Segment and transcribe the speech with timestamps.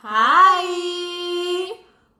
[0.00, 1.72] Hi.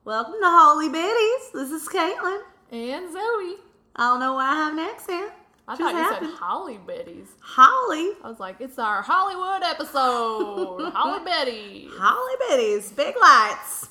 [0.04, 1.52] Welcome to Holy Bitties.
[1.54, 2.40] This is Caitlin.
[2.72, 3.54] And Zoe.
[3.94, 5.32] I don't know why I have an accent.
[5.68, 6.30] I Just thought you happened.
[6.30, 7.28] said Holly Biddies.
[7.40, 8.10] Holly.
[8.24, 10.90] I was like, it's our Hollywood episode.
[10.94, 11.88] Holly Betty.
[11.92, 12.90] Holly Biddies.
[12.90, 13.86] Big lights.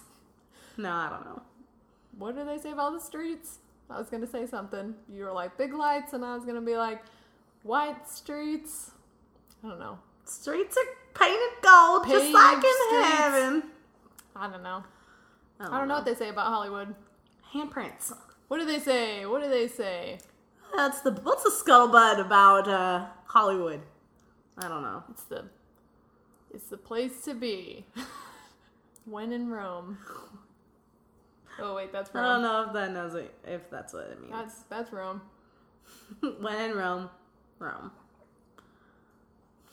[0.75, 1.41] No, I don't know.
[2.17, 3.59] What do they say about the streets?
[3.89, 4.95] I was gonna say something.
[5.07, 7.01] You were like big lights, and I was gonna be like
[7.63, 8.91] white streets.
[9.63, 9.97] I don't know.
[10.25, 10.83] Streets are
[11.25, 13.07] painted gold, just like in streets.
[13.07, 13.63] heaven.
[14.37, 14.83] I don't know.
[15.59, 16.93] I don't know what they say about Hollywood.
[17.53, 18.13] Handprints.
[18.47, 19.25] What do they say?
[19.25, 20.19] What do they say?
[20.75, 23.81] That's the what's the scuttlebutt about uh, Hollywood?
[24.57, 25.03] I don't know.
[25.09, 25.45] It's the
[26.53, 27.85] it's the place to be.
[29.05, 29.97] when in Rome.
[31.59, 34.31] Oh wait, that's I don't know if that knows it, if that's what it means.
[34.31, 35.21] That's that's Rome.
[36.39, 37.09] when in Rome,
[37.59, 37.91] Rome.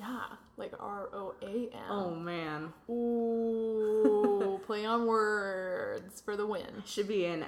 [0.00, 0.20] Yeah,
[0.56, 1.90] like R O A M.
[1.90, 6.82] Oh man, Ooh, play on words for the win.
[6.86, 7.44] should be an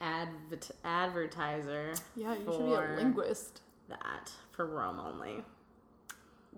[0.00, 1.94] advert- advertiser.
[2.16, 3.60] Yeah, you should be a linguist.
[3.88, 5.44] That for Rome only.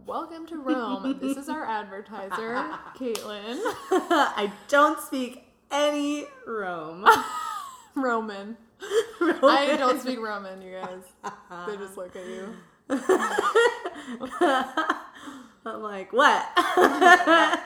[0.06, 1.18] Welcome to Rome.
[1.20, 2.54] this is our advertiser,
[2.96, 3.58] Caitlin.
[3.90, 7.04] I don't speak any Rome.
[7.94, 8.56] Roman.
[9.20, 9.38] Roman.
[9.42, 11.32] I don't speak Roman, you guys.
[11.66, 12.54] They just look at you.
[15.66, 16.48] I'm like, what?
[16.76, 17.60] That's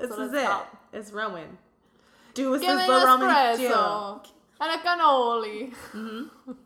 [0.00, 0.46] this what is it.
[0.46, 0.66] called.
[0.92, 1.58] It's Roman.
[2.34, 4.26] Do us Give is me the an Roman espresso
[4.60, 5.72] and a cannoli.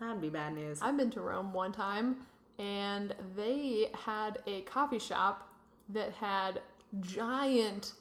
[0.00, 0.80] That'd be bad news.
[0.82, 2.16] I've been to Rome one time,
[2.58, 5.48] and they had a coffee shop
[5.88, 6.60] that had
[7.00, 7.92] giant,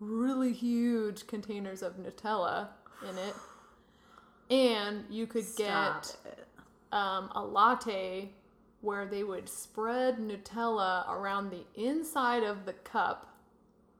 [0.00, 2.68] really huge containers of Nutella
[3.08, 3.34] in it,
[4.50, 6.16] and you could Stop get
[6.92, 8.30] um, a latte
[8.80, 13.34] where they would spread Nutella around the inside of the cup,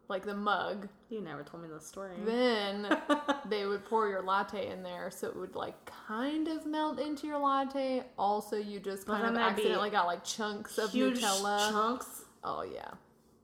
[0.08, 0.88] like the mug.
[1.10, 2.12] You never told me the story.
[2.24, 2.86] Then
[3.48, 5.74] they would pour your latte in there, so it would like
[6.06, 8.04] kind of melt into your latte.
[8.18, 11.70] Also, you just kind of then that'd be accidentally got like chunks of Huge Nutella.
[11.70, 12.22] chunks.
[12.44, 12.90] Oh yeah,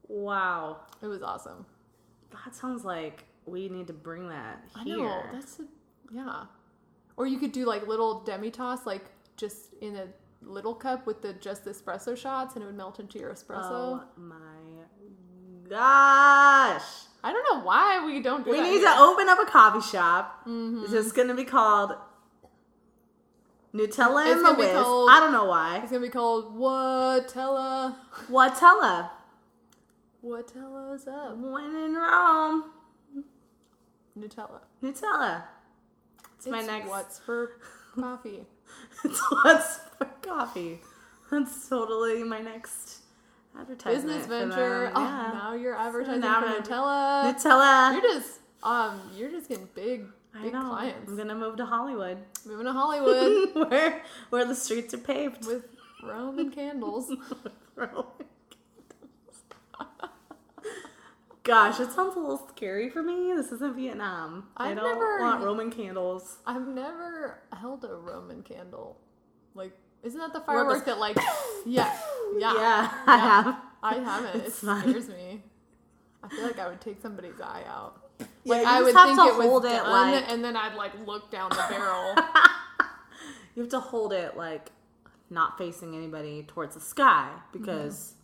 [0.08, 0.78] Wow.
[1.02, 1.66] it was awesome.
[2.44, 4.98] That sounds like we need to bring that I here.
[4.98, 5.64] know that's a,
[6.12, 6.44] yeah.
[7.16, 9.06] Or you could do like little demitasse, like
[9.36, 10.06] just in a
[10.46, 13.70] little cup with the just the espresso shots, and it would melt into your espresso.
[13.70, 14.36] Oh my
[15.68, 16.82] gosh.
[17.22, 18.84] I don't know why we don't do We need here.
[18.88, 20.40] to open up a coffee shop.
[20.46, 20.82] Mm-hmm.
[20.84, 21.92] It's just going to be called
[23.74, 24.72] Nutella and the Whiz.
[24.72, 25.78] called- I don't know why.
[25.82, 27.96] It's gonna be called Whatella.
[28.30, 29.10] Whatella.
[30.24, 31.36] Whatella's up?
[31.36, 32.64] When in Rome.
[34.18, 34.60] Nutella.
[34.82, 35.42] Nutella.
[36.36, 36.88] It's, my It's next.
[36.88, 37.58] What's for
[37.98, 38.44] coffee?
[39.04, 40.80] It's what's for coffee.
[41.30, 43.00] That's totally my next
[43.58, 44.06] advertisement.
[44.06, 44.92] Business venture.
[44.94, 45.30] Oh, Yeah.
[45.34, 47.34] now you're advertising now for Nutella.
[47.34, 47.92] Nutella.
[47.92, 50.68] You're just um, you're just getting big, I big know.
[50.70, 51.10] clients.
[51.10, 55.64] I'm gonna move to Hollywood, Moving to Hollywood where where the streets are paved with
[56.02, 57.12] Roman candles.
[61.42, 63.34] Gosh, it sounds a little scary for me.
[63.36, 64.46] This isn't Vietnam.
[64.56, 66.38] I I've don't never- want Roman candles.
[66.46, 68.96] I've never held a Roman candle.
[69.54, 71.16] Like, isn't that the Where it firework goes- that like,
[71.66, 71.96] yeah,
[72.36, 73.56] yeah, Yeah, I have.
[73.82, 74.44] I haven't.
[74.46, 75.42] It scares me.
[76.22, 78.00] I feel like I would take somebody's eye out.
[78.20, 80.44] Yeah, Like you I would have think to it was hold it done, like- and
[80.44, 82.14] then I'd like look down the barrel.
[83.56, 84.72] You have to hold it like
[85.30, 88.14] not facing anybody towards the sky because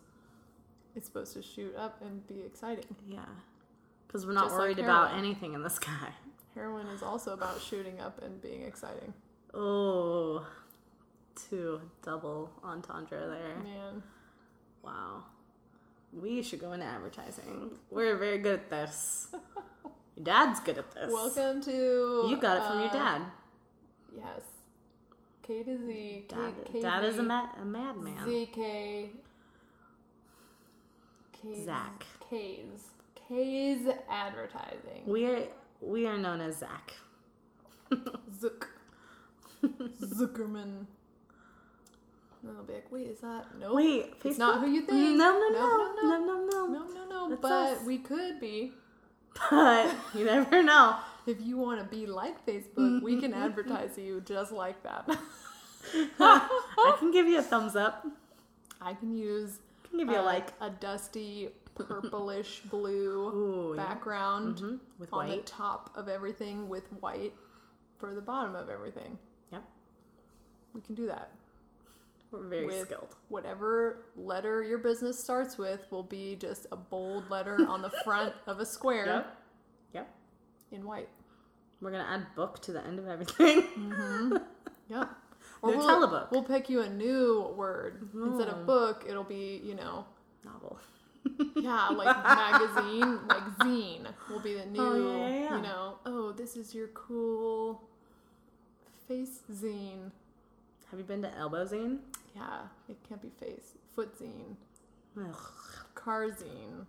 [0.93, 2.83] it's supposed to shoot up and be exciting.
[3.07, 3.19] yeah,
[4.07, 6.09] because we're not Just like worried about anything in the sky.
[6.53, 9.13] Heroin is also about shooting up and being exciting.
[9.53, 10.45] Oh,
[11.35, 13.63] two double entendre there.
[13.63, 14.03] Man,
[14.83, 15.23] Wow.
[16.13, 17.71] We should go into advertising.
[17.89, 19.27] We're very good at this.
[20.17, 21.11] Your dad's good at this.
[21.11, 22.25] welcome to.
[22.29, 23.21] You got it from your uh, dad.
[24.15, 24.41] Yes.
[25.41, 25.85] K to Z.
[25.87, 28.25] K, Dad, K dad is a, Z, mad, a madman.
[28.25, 29.09] Z K.
[31.41, 32.05] K's, Zach.
[32.29, 32.89] K's.
[33.27, 35.03] K's advertising.
[35.05, 35.43] We are
[35.81, 36.93] we are known as Zach.
[37.91, 38.67] Zuck.
[39.63, 40.85] Zuckerman.
[42.43, 43.75] And they'll be like, wait, is that no?
[43.75, 45.17] Wait, it's not who you think.
[45.17, 46.67] No, no, No, no, no, no, no, no.
[46.67, 47.37] No, no, no.
[47.41, 47.83] But us.
[47.85, 48.73] we could be.
[49.49, 50.97] But you never know.
[51.25, 55.07] If you want to be like Facebook, we can advertise you just like that.
[56.19, 58.05] I can give you a thumbs up.
[58.81, 60.47] I can use I can give you a uh, like.
[60.59, 63.83] a dusty purplish blue Ooh, yeah.
[63.85, 67.33] background Mhm, With on the top of everything with white
[67.99, 69.17] for the bottom of everything.
[69.51, 69.63] Yep.
[70.73, 71.31] We can do that.
[72.31, 73.15] We're very With- skilled.
[73.29, 78.33] Whatever letter your business starts with will be just a bold letter on the front
[78.47, 79.37] of a square Yep.
[79.93, 80.15] Yep.
[80.71, 81.09] in white.
[81.81, 83.63] We're gonna add book to the end of everything.
[83.63, 84.37] Mm-hmm.
[84.89, 85.09] Yep.
[85.63, 86.31] Nutella we'll, book.
[86.31, 88.09] We'll pick you a new word.
[88.13, 88.51] Instead Oh.
[88.59, 90.05] of book, it'll be, you know,
[90.43, 90.77] Novel.
[91.55, 95.55] yeah, like magazine, like zine will be the oh, new, Oh, yeah, yeah.
[95.55, 97.81] you know, oh, this is your cool
[99.07, 100.11] face zine.
[100.89, 101.99] Have you been to Elbow Zine?
[102.35, 103.73] Yeah, it can't be face.
[103.95, 104.55] Foot zine.
[105.17, 105.35] Ugh.
[105.95, 106.85] Car zine.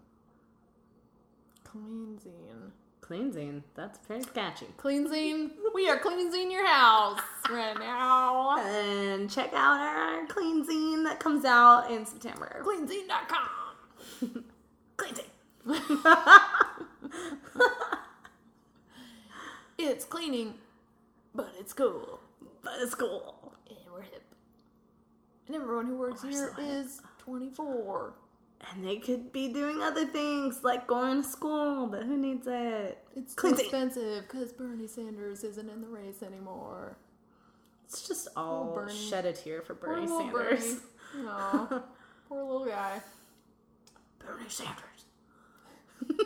[1.64, 2.70] Clean zine.
[3.00, 3.62] Clean Zine.
[3.74, 4.66] That's very catchy.
[4.76, 5.50] Clean zine.
[5.74, 8.58] We are cleansing your house right now.
[8.60, 12.62] And check out our Clean Zine that comes out in September.
[12.64, 14.44] Cleanzine.com.
[14.96, 15.28] Clean Zine.
[19.84, 20.54] It's cleaning,
[21.34, 22.20] but it's cool.
[22.62, 23.41] But it's cool.
[25.52, 25.84] And we're hip.
[25.84, 28.14] And everyone who works Oh, here so is 24.
[28.72, 32.98] And they could be doing other things like going to school, but who needs it?
[33.16, 36.96] It's too expensive because Bernie Sanders isn't in the race anymore.
[37.84, 38.94] It's just all Bernie.
[38.94, 40.76] shed a tear for Bernie little Sanders.
[41.12, 41.28] Bernie.
[41.28, 41.82] Aw,
[42.28, 43.00] poor little guy.
[44.18, 44.78] Bernie Sanders.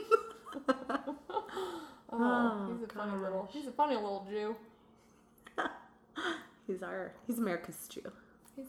[2.19, 3.49] Oh, Oh, he's a funny little.
[3.53, 4.57] He's a funny little Jew.
[6.67, 8.11] He's our he's America's Jew.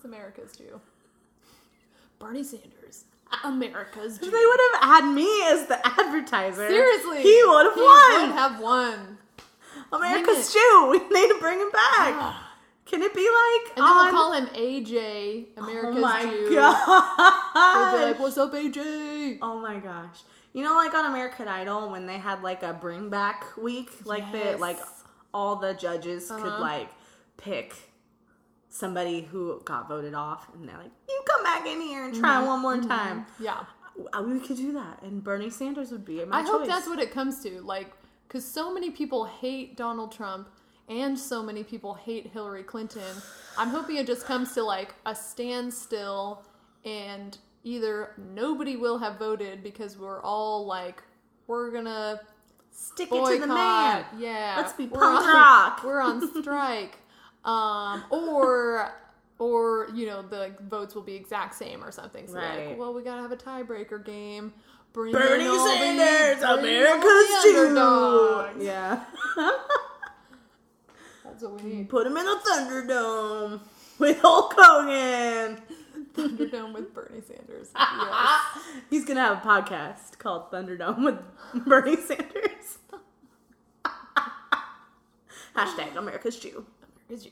[0.03, 0.79] America's Jew.
[2.19, 3.05] Bernie Sanders,
[3.43, 6.67] America's If they would have had me as the advertiser.
[6.67, 7.75] Seriously, he would have won.
[7.75, 8.21] He won.
[8.27, 9.17] would have won.
[9.93, 10.53] America's.
[10.53, 10.87] Jew.
[10.91, 12.35] We need to bring him back.
[12.85, 14.05] Can it be like And then on?
[14.05, 16.49] we'll call him AJ, America's oh my Jew.
[17.91, 20.21] We'll be like, "What's up, AJ?" oh my gosh!
[20.53, 24.23] You know, like on American Idol when they had like a bring back week, like
[24.33, 24.59] Yes.
[24.59, 24.79] like
[25.33, 26.61] all the judges could Uh-huh.
[26.61, 26.89] like
[27.35, 27.75] pick
[28.77, 32.35] somebody who got voted off, and they're like, "You come back in here and try
[32.37, 32.47] Mm-hmm.
[32.47, 33.63] one more time." Yeah.
[34.13, 36.51] Uh, We could do that, and Bernie Sanders would be my I choice.
[36.51, 37.61] hope that's what it comes to.
[37.61, 37.91] Like,
[38.27, 40.49] because so many people hate Donald Trump
[40.89, 43.03] and so many people hate Hillary Clinton.
[43.57, 46.43] I'm hoping it just comes to like a standstill
[46.85, 51.01] and either nobody will have voted because we're all like,
[51.47, 52.19] we're gonna
[52.71, 54.05] Stick it to the man.
[54.19, 54.53] Yeah.
[54.57, 55.81] Let's be we're punk on- rock.
[55.83, 56.99] We're on strike.
[57.47, 58.91] Um, or
[59.39, 62.27] or you know the votes will be exact same or something.
[62.27, 62.69] So Right.
[62.69, 64.53] like, well, we gotta have a tiebreaker game.
[64.93, 68.63] Bring Bernie the- Sanders, bring America's Jew.
[68.65, 69.03] Yeah.
[71.23, 71.89] That's what we need.
[71.89, 73.59] Put him in a Thunderdome
[73.99, 75.61] with Hulk Hogan.
[76.15, 77.69] Thunderdome with Bernie Sanders.
[77.77, 78.41] Yes.
[78.89, 82.79] He's gonna have a podcast called Thunderdome with Bernie Sanders.
[85.55, 86.65] Hashtag America's Jew.
[87.07, 87.31] America's Jew.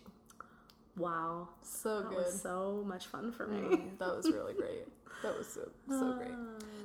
[0.98, 1.50] Wow.
[1.62, 2.18] So That good.
[2.18, 3.60] was so much fun for me.
[3.77, 4.88] Mm, that was really great.
[5.24, 6.31] That was so so great.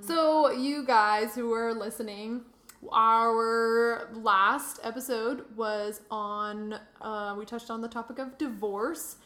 [0.00, 2.42] So you guys who were listening,
[2.92, 6.78] our last episode was on.
[7.00, 9.16] Uh, we touched on the topic of divorce,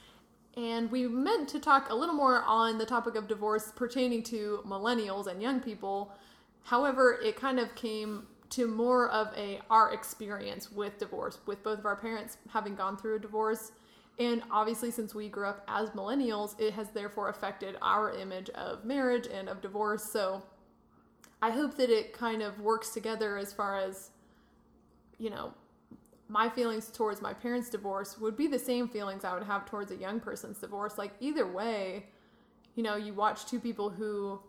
[0.57, 4.61] and we meant to talk a little more on the topic of divorce pertaining to
[4.67, 6.13] millennials and young people.
[6.65, 11.79] However, it kind of came to more of a our experience with divorce, with both
[11.79, 13.73] of our parents having gone through a divorce.
[14.19, 18.85] And obviously, since we grew up as millennials, it has therefore affected our image of
[18.85, 20.05] marriage and of divorce.
[20.05, 20.43] So
[21.43, 24.11] I hope that it kind of works together as far as,
[25.19, 25.53] you know,
[26.29, 29.91] my feelings towards my parents' divorce would be the same feelings I would have towards
[29.91, 30.97] a young person's divorce.
[30.97, 32.07] Like, either way,
[32.77, 34.41] you know, you watch two people who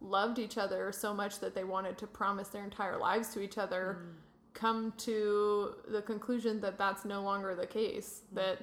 [0.00, 3.58] loved each other so much that they wanted to promise their entire lives to each
[3.58, 4.14] other mm.
[4.54, 8.22] come to the conclusion that that's no longer the case.
[8.32, 8.36] Mm.
[8.36, 8.58] That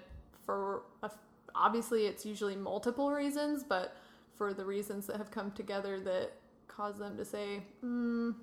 [0.46, 1.12] for a,
[1.54, 3.98] obviously it's usually multiple reasons, but
[4.36, 6.34] for the reasons that have come together that
[6.68, 8.36] cause them to say, mm,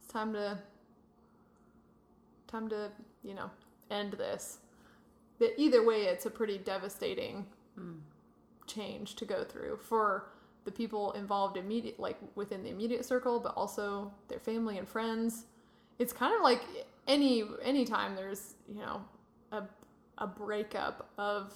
[0.00, 0.58] "It's time to
[2.46, 2.90] time to
[3.22, 3.50] you know
[3.90, 4.58] end this."
[5.38, 7.46] That either way, it's a pretty devastating
[7.78, 8.00] mm.
[8.66, 10.26] change to go through for
[10.68, 15.46] the people involved immediate like within the immediate circle but also their family and friends
[15.98, 16.60] it's kind of like
[17.06, 19.02] any anytime there's you know
[19.52, 19.62] a,
[20.18, 21.54] a breakup of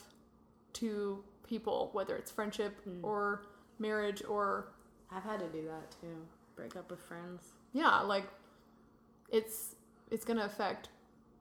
[0.73, 3.04] two people whether it's friendship hmm.
[3.04, 3.42] or
[3.78, 4.69] marriage or
[5.14, 6.16] I've had to do that too.
[6.57, 7.52] Break up with friends.
[7.75, 8.25] yeah like
[9.31, 9.75] it's
[10.11, 10.88] it's going to affect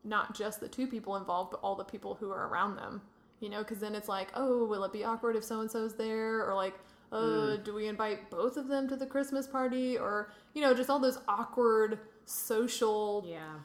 [0.03, 3.01] not just the two people involved but all the people who are around them
[3.39, 5.95] you know because then it's like oh will it be awkward if so and so's
[5.95, 6.75] there or like
[7.11, 9.97] uh do we invite both of them to the christmas party?
[9.97, 13.59] Or you know just all those awkward social Yeah.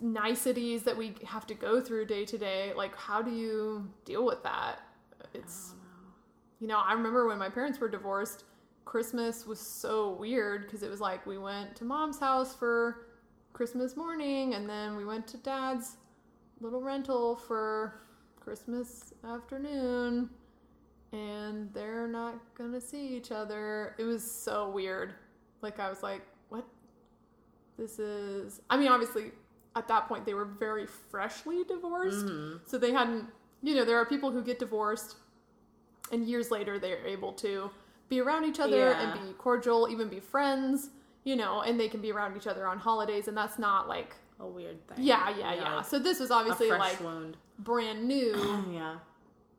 [0.00, 2.72] niceties that we have to go through day to day.
[2.74, 4.80] Like how do you deal with that?
[5.34, 5.74] It's
[6.60, 8.44] you know, I remember when my parents were divorced,
[8.84, 13.06] Christmas was so weird because it was like we went to mom's house for
[13.54, 15.96] Christmas morning and then we went to dad's
[16.60, 18.02] little rental for
[18.40, 20.28] Christmas afternoon
[21.12, 23.94] and they're not gonna see each other.
[23.98, 25.14] It was so weird.
[25.62, 26.64] Like I was like, what?
[27.78, 29.32] This is I mean obviously
[29.76, 32.26] at that point they were very freshly divorced.
[32.26, 32.56] Mm-hmm.
[32.66, 33.26] So they hadn't
[33.62, 35.16] you know, there are people who get divorced
[36.12, 37.70] and years later they're able to
[38.08, 39.12] be around each other Yeah.
[39.12, 40.90] and be cordial, even be friends,
[41.24, 44.16] you know, and they can be around each other on holidays and that's not like
[44.40, 45.04] A weird thing.
[45.04, 45.76] yeah, yeah, yeah.
[45.76, 47.36] like So this was obviously like wound.
[47.58, 48.34] brand new,
[48.72, 48.96] yeah.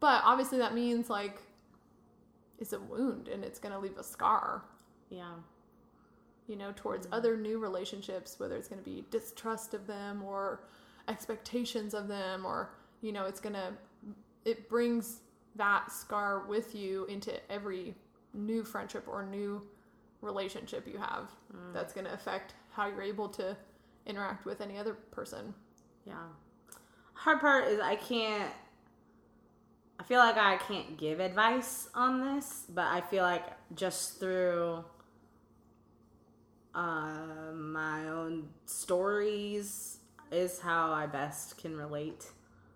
[0.01, 1.41] But obviously that means like
[2.59, 4.63] it's a wound and it's going to leave a scar,
[5.09, 5.33] Yeah.
[6.47, 7.13] you know, towards Mm.
[7.13, 10.59] other new relationships, whether it's going to be distrust of them or
[11.07, 12.69] expectations of them or,
[13.01, 13.73] you know, it's going to
[14.43, 15.21] it brings
[15.55, 17.95] that scar with you into every
[18.33, 19.61] new friendship or new
[20.21, 21.29] relationship you have.
[21.55, 21.73] Mm.
[21.73, 23.55] That's going to affect how you're able to
[24.07, 25.53] interact with any other person.
[26.05, 26.27] Yeah.
[27.13, 28.51] Hard part is I can't.
[30.01, 33.43] I feel like I can't give advice on this, but I feel like
[33.75, 34.83] just through
[36.73, 39.99] uh, my own stories
[40.31, 42.25] is how I best can relate.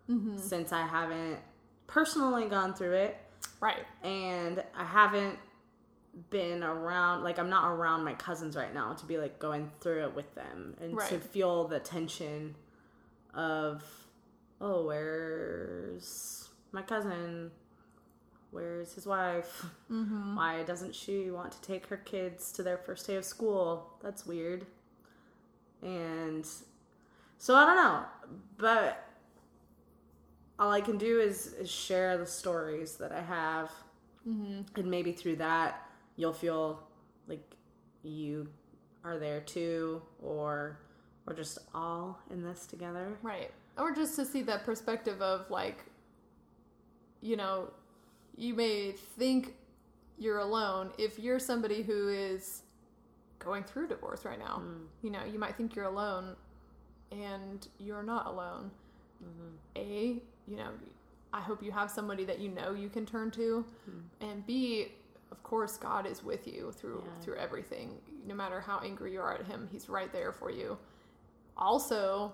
[0.08, 0.38] Mm-hmm.
[0.38, 1.40] Since I haven't
[1.88, 3.18] personally gone through it,
[3.60, 3.86] Right.
[4.04, 5.40] and I haven't
[6.30, 10.04] been around like I'm not around my cousins right now to be like going through
[10.04, 12.54] it with them and to feel the tension
[13.34, 13.84] of
[14.62, 17.50] oh where's my cousin
[18.52, 20.36] where's his wife Mm-hmm.
[20.36, 24.26] why doesn't she want to take her kids to their first day of school that's
[24.26, 24.66] weird
[25.82, 26.46] and
[27.38, 28.04] so I don't know
[28.58, 29.02] but
[30.58, 33.72] all I can do is, is share the stories that I have
[34.28, 34.62] Mm-hmm.
[34.80, 36.82] and maybe through that you'll feel
[37.28, 37.44] like
[38.02, 38.48] you
[39.04, 40.80] are there too or
[41.28, 43.52] we're just all in this together Right.
[43.78, 45.78] Or just to see that perspective of like,
[47.26, 47.72] you know,
[48.38, 49.56] you may think
[50.20, 52.62] you're alone if you're somebody who is
[53.40, 54.62] going through divorce right now.
[54.64, 54.86] Mm.
[55.02, 56.36] You know, you might think you're alone
[57.12, 58.70] and you're not alone.
[59.24, 59.56] Mm-hmm.
[59.78, 60.70] A, you know,
[61.34, 63.66] I hope you have somebody that you know you can turn to.
[64.22, 64.90] And B,
[65.32, 67.22] of course, God is with you through Yeah.
[67.24, 67.96] through everything.
[68.28, 70.78] No matter how angry you are at him, he's right there for you.
[71.58, 72.32] Also,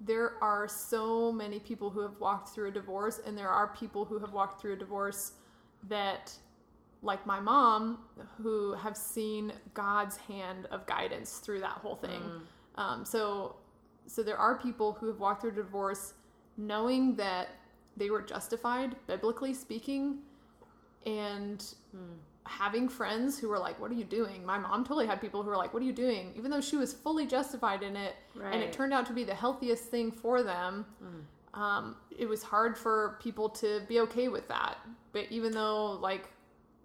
[0.00, 4.04] there are so many people who have walked through a divorce and there are people
[4.04, 5.32] who have walked through a divorce
[5.88, 6.32] that
[7.02, 7.98] like my mom
[8.42, 12.22] who have seen God's hand of guidance through that whole thing.
[12.76, 13.56] Um, so
[14.06, 16.14] so there are people who have walked through a divorce
[16.56, 17.48] knowing that
[17.96, 20.18] they were justified biblically speaking
[21.06, 21.64] and
[22.46, 24.44] having friends who were like what are you doing?
[24.44, 26.32] My mom totally had people who were like what are you doing?
[26.36, 28.14] Even though she was fully justified in it
[28.52, 30.84] and it turned out to be the healthiest thing for them
[31.54, 34.76] um, it was hard for people to be okay with that.
[35.12, 36.28] But even though like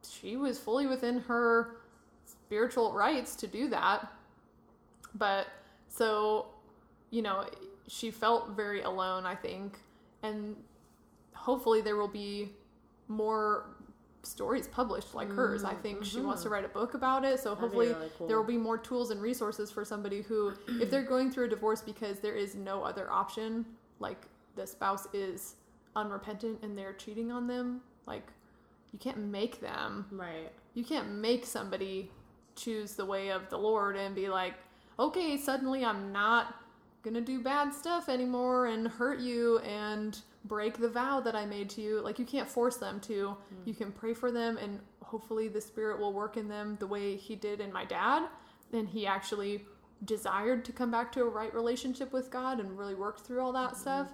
[0.07, 1.77] she was fully within her
[2.25, 4.07] spiritual rights to do that
[5.15, 5.47] but
[5.89, 6.47] so
[7.11, 7.45] you know
[7.87, 9.77] she felt very alone i think.
[10.23, 10.55] And
[11.33, 12.49] hopefully there will be
[13.07, 13.65] more
[14.29, 17.49] stories published like hers i think she wants to write a book about it so
[17.51, 17.61] Mm-hmm.
[17.61, 18.27] That'd hopefully really cool.
[18.27, 21.49] there will be more tools and resources for somebody who if they're going through a
[21.49, 23.65] divorce because there is no other option
[23.99, 25.55] like the spouse is
[25.95, 28.27] unrepentant and they're cheating on them like
[28.93, 32.11] you can't make them right you can't make somebody
[32.55, 34.53] choose the way of the Lord and be like,
[34.99, 36.55] okay, suddenly I'm not
[37.03, 40.19] gonna do bad stuff anymore and hurt you and
[40.49, 42.01] break the vow that I made to you.
[42.01, 43.29] Like, you can't force them to.
[43.29, 43.55] Hmm.
[43.63, 47.15] You can pray for them, and hopefully, the Spirit will work in them the way
[47.15, 48.27] He did in my dad.
[48.73, 49.65] And he actually
[50.05, 53.53] desired to come back to a right relationship with God and really worked through all
[53.53, 53.77] that hmm.
[53.77, 54.11] stuff.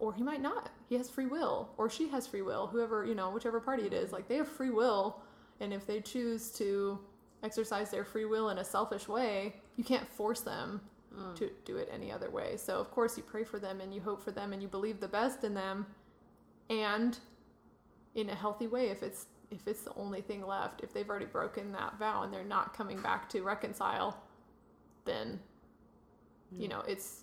[0.00, 0.70] Or he might not.
[0.88, 3.92] He has free will, or she has free will, whoever, you know, whichever party it
[3.92, 4.12] is.
[4.12, 5.22] Like, they have free will
[5.60, 6.98] and if they choose to
[7.42, 10.80] exercise their free will in a selfish way, you can't force them
[11.36, 12.56] to do it any other way.
[12.56, 15.00] So, of course, you pray for them and you hope for them and you believe
[15.00, 15.86] the best in them
[16.70, 17.18] and
[18.14, 21.24] in a healthy way if it's if it's the only thing left, if they've already
[21.24, 24.22] broken that vow and they're not coming back to reconcile,
[25.06, 25.40] then
[26.56, 27.22] you know, it's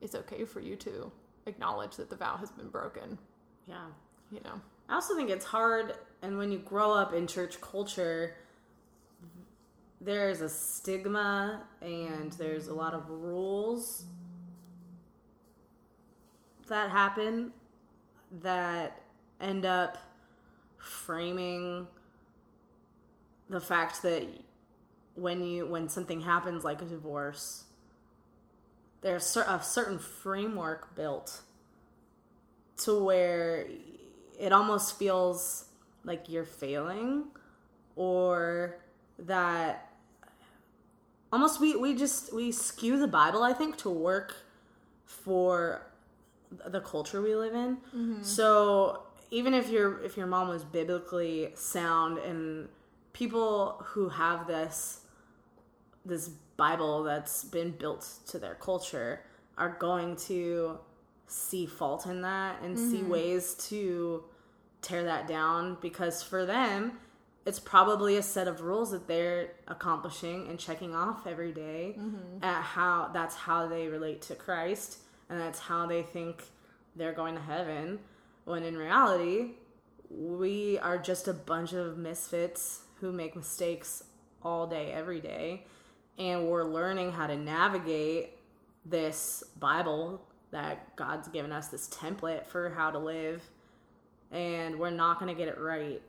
[0.00, 1.10] it's okay for you to
[1.46, 3.18] acknowledge that the vow has been broken,
[3.66, 3.86] yeah
[4.30, 4.60] you know.
[4.88, 8.34] I also think it's hard, and when you grow up in church culture,
[10.06, 14.04] there's a stigma and there's a lot of rules
[16.68, 17.52] that happen
[18.40, 19.02] that
[19.40, 19.98] end up
[20.78, 21.88] framing
[23.50, 24.24] the fact that
[25.16, 27.64] when you when something happens like a divorce
[29.00, 31.40] there's a certain framework built
[32.76, 33.66] to where
[34.38, 35.64] it almost feels
[36.04, 37.24] like you're failing
[37.96, 38.76] or
[39.18, 39.85] that
[41.36, 44.34] almost we, we just we skew the bible i think to work
[45.26, 45.82] for
[46.68, 47.76] the culture we live in.
[47.76, 48.22] Mm-hmm.
[48.22, 52.68] So even if your if your mom was biblically sound and
[53.12, 55.00] people who have this
[56.04, 59.20] this bible that's been built to their culture
[59.58, 60.78] are going to
[61.26, 63.10] see fault in that and see mm-hmm.
[63.10, 64.22] ways to
[64.80, 66.92] tear that down because for them
[67.46, 72.42] it's probably a set of rules that they're accomplishing and checking off every day mm-hmm.
[72.42, 74.98] at how that's how they relate to Christ
[75.30, 76.42] and that's how they think
[76.96, 78.00] they're going to heaven
[78.44, 79.52] when in reality
[80.10, 84.02] we are just a bunch of misfits who make mistakes
[84.42, 85.64] all day every day
[86.18, 88.30] and we're learning how to navigate
[88.84, 93.42] this bible that God's given us this template for how to live
[94.30, 96.00] and we're not going to get it right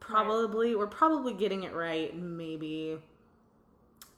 [0.00, 2.98] probably we're probably getting it right maybe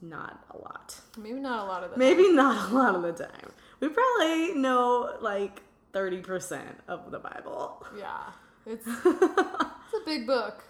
[0.01, 3.11] not a lot Maybe not a lot of the maybe not a lot of the
[3.13, 5.61] time we probably know like
[5.93, 8.17] 30% of the bible Yeah.
[8.65, 10.63] It's it's a big book.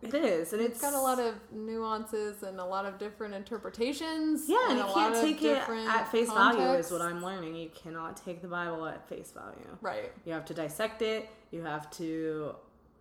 [0.00, 4.48] it is and It's got a lot of nuances and a lot of different interpretations.
[4.48, 8.16] yeah and you can't take it at face value is what i'm learning you cannot
[8.16, 10.10] take the bible at face value Right.
[10.24, 12.54] you have to dissect it you have to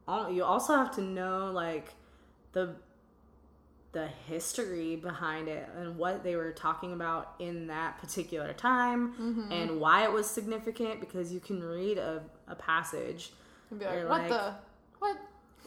[0.08, 1.93] you also have to know like
[2.54, 2.75] the
[3.93, 9.52] the history behind it and what they were talking about in that particular time Mm-hmm.
[9.52, 13.32] and why it was significant because you can read a, a passage
[13.69, 14.54] And be like, what like- the
[14.99, 15.17] what?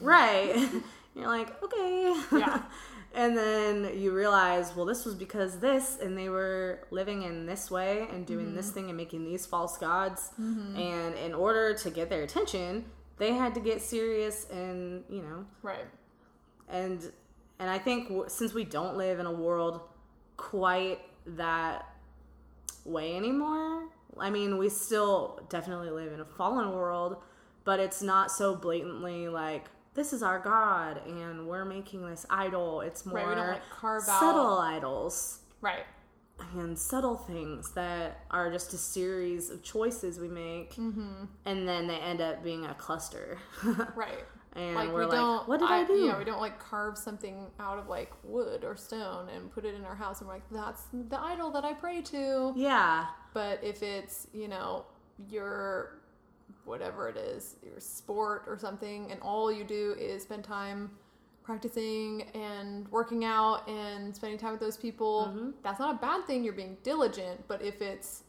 [0.00, 0.56] right
[1.14, 2.62] you're like okay Yeah.
[3.14, 7.70] and then you realize well this was because this and they were living in this
[7.70, 8.74] way and doing this Mm-hmm.
[8.74, 12.86] thing and making these false gods and in order to get their attention
[13.18, 15.86] they had to get serious and you know Right.
[16.68, 17.12] and
[17.58, 19.80] and i think w- since we don't live in a world
[20.36, 21.88] quite that
[22.84, 23.84] way anymore
[24.18, 27.16] i mean we still definitely live in a fallen world
[27.64, 32.80] but it's not so blatantly like this is our god and we're making this idol
[32.80, 35.84] it's more Right, we don't, like, carve out- subtle idols Right.
[36.56, 41.24] And subtle things that are just a series of choices we make Mm-hmm.
[41.44, 43.38] and then they end up being a cluster
[43.94, 44.24] Right.
[44.54, 47.46] and like we like don't what did I, do Yeah, we don't like carve something
[47.60, 50.50] out of like wood or stone and put it in our house and we're like,
[50.50, 52.52] that's the idol that I pray to.
[52.56, 54.86] yeah But if it's, you know,
[55.30, 56.00] your
[56.64, 60.90] whatever it is, your sport or something, and all you do is spend time
[61.44, 65.50] practicing and working out and spending time with those people, Mm-hmm.
[65.62, 66.42] that's not a bad thing.
[66.42, 67.46] You're being diligent.
[67.46, 68.24] But if it's,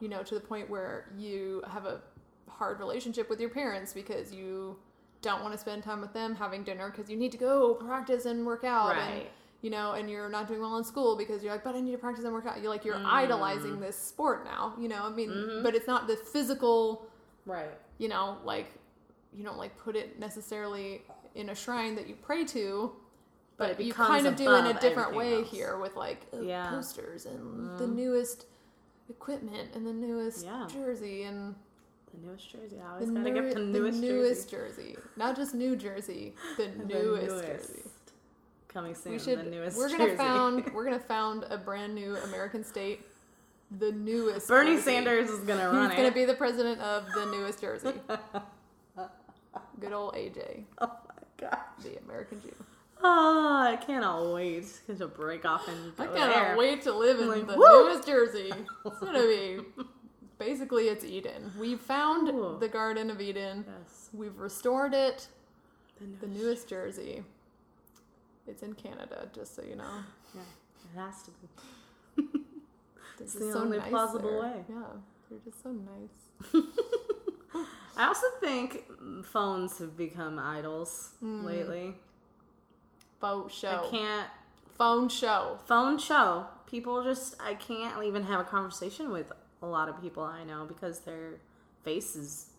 [0.00, 2.00] you know, to the point where you have a
[2.48, 4.76] hard relationship with your parents because you
[5.22, 8.24] don't want to spend time with them having dinner because you need to go practice
[8.26, 9.22] and work out and
[9.62, 11.92] you know and you're not doing well in school because you're like but i need
[11.92, 13.06] to practice and work out you're like you're Mm.
[13.06, 15.62] idolizing this sport now you know i mean Mm-hmm.
[15.62, 17.06] but it's not the physical
[17.46, 18.66] right you know like
[19.34, 21.02] you don't like put it necessarily
[21.34, 22.92] in a shrine that you pray to
[23.56, 25.50] But but, it you kind of do in a different way else.
[25.50, 26.70] here with like Yeah.
[26.70, 27.38] Posters and
[27.70, 27.78] mm.
[27.78, 28.46] the newest
[29.10, 30.66] equipment and the newest Yeah.
[30.72, 31.54] jersey and
[32.12, 32.76] The newest jersey.
[32.80, 34.92] I the, always gotta newer- get the the newest, newest jersey.
[34.92, 34.98] jersey.
[35.16, 37.82] Not just New Jersey, the The newest, jersey.
[38.68, 39.12] Coming soon.
[39.12, 39.38] We should.
[39.38, 40.16] the newest we're gonna jersey.
[40.16, 40.72] found.
[40.74, 43.06] We're gonna found a brand new American state.
[43.78, 44.48] The newest.
[44.48, 44.82] Bernie jersey.
[44.82, 45.82] Sanders is gonna run.
[45.82, 47.92] He's run gonna be the president of the newest jersey.
[49.80, 50.64] Good old AJ,
[51.38, 51.58] god.
[51.82, 52.54] the American Jew.
[53.02, 54.66] Oh, ah, I cannot wait
[54.98, 56.56] to break off and go I cannot there.
[56.56, 57.88] wait to live in Like, the woo!
[57.88, 58.50] newest jersey.
[58.86, 59.60] It's gonna be
[60.38, 61.52] basically it's Eden.
[61.58, 62.56] We found Ooh.
[62.58, 63.64] the Garden of Eden.
[63.66, 64.08] Yes.
[64.12, 65.28] We've restored it.
[66.00, 66.20] The newest.
[66.20, 67.22] The newest jersey.
[68.46, 69.84] It's in Canada, just so you know.
[70.34, 70.40] Yeah,
[70.94, 72.28] it has to be.
[73.18, 74.40] This It's is the only plausible there.
[74.40, 74.64] way.
[74.68, 74.82] Yeah,
[75.30, 76.52] they're just so nice.
[77.96, 78.84] I also think
[79.24, 81.44] phones have become idols Mm.
[81.44, 81.94] lately.
[83.20, 83.84] Phone show.
[83.86, 84.30] I can't
[84.76, 85.58] Phone show.
[85.66, 86.46] phone show.
[86.66, 89.30] People just I can't even have a conversation with
[89.62, 91.34] a lot of people I know because their
[91.84, 92.50] face is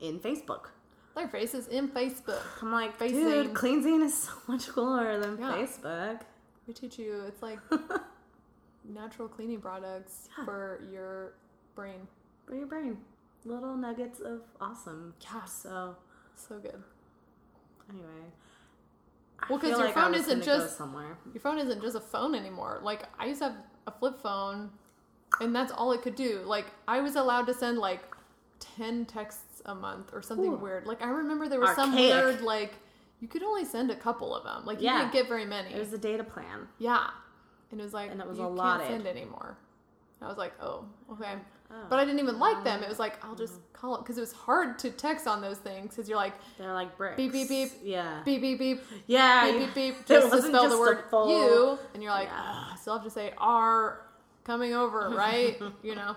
[0.00, 0.66] in Facebook.
[1.14, 2.40] Their faces in Facebook.
[2.62, 5.52] I'm like, Facing- dude, cleansing is so much cooler than Yeah.
[5.54, 6.20] Facebook.
[6.66, 7.58] We teach you it's like
[8.84, 10.44] natural cleaning products Yeah.
[10.44, 11.32] for your
[11.74, 12.06] brain.
[12.46, 12.98] For your brain.
[13.44, 15.14] Little nuggets of awesome.
[15.20, 15.44] Yeah.
[15.44, 15.96] So
[16.34, 16.82] So good.
[17.90, 18.06] Anyway.
[19.48, 21.16] Well, because your like phone isn't just- somewhere.
[21.32, 22.80] Your phone isn't just a phone anymore.
[22.82, 24.70] Like I used to have a flip phone,
[25.40, 26.42] and that's all it could do.
[26.44, 28.02] Like I was allowed to send like
[28.60, 30.56] ten texts a month or something Ooh.
[30.56, 30.86] weird.
[30.86, 32.74] Like I remember there was some weird like
[33.20, 34.66] you could only send a couple of them.
[34.66, 34.98] Like you Yeah.
[34.98, 35.72] didn't get very many.
[35.72, 36.68] It was a data plan.
[36.78, 37.10] yeah,
[37.70, 38.88] and it was like And it was you allotted.
[38.88, 39.56] can't send anymore.
[40.20, 41.34] I was like, oh, okay.
[41.70, 41.86] Oh.
[41.90, 42.82] But I didn't even like them.
[42.82, 43.72] It was like I'll just mm-hmm.
[43.74, 46.72] call it because it was hard to text on those things because you're like They're
[46.72, 47.16] like bricks.
[47.16, 47.72] Beep, beep, beep.
[47.82, 48.22] Yeah.
[48.24, 49.50] beep beep beep Yeah.
[49.50, 52.40] beep beep beep just to spell just the word full- you and you're like Yeah.
[52.40, 54.06] "Ugh, I still have to say are
[54.44, 56.16] coming over right you know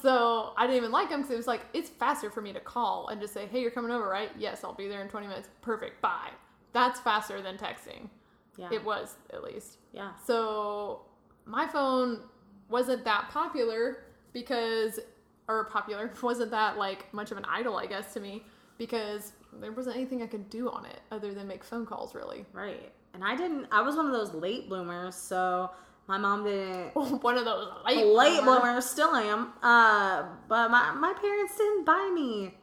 [0.00, 2.60] so I didn't even like them because it was like it's faster for me to
[2.60, 5.26] call and just say hey you're coming over right yes I'll be there in 20
[5.26, 6.30] minutes perfect bye
[6.72, 8.08] that's faster than texting
[8.56, 8.70] Yeah.
[8.72, 10.12] it was at least yeah.
[10.26, 11.02] so
[11.44, 12.20] my phone
[12.68, 15.00] wasn't that popular because,
[15.48, 18.44] or popular, wasn't that like much of an idol, I guess, to me
[18.78, 22.44] because there wasn't anything I could do on it other than make phone calls, really.
[22.52, 22.92] Right.
[23.14, 23.66] And I didn't.
[23.72, 25.70] I was one of those late bloomers, so
[26.06, 26.94] my mom didn't.
[27.22, 29.52] One of those late, late bloomer- bloomer, still am.
[29.62, 32.54] Uh, but my my parents didn't buy me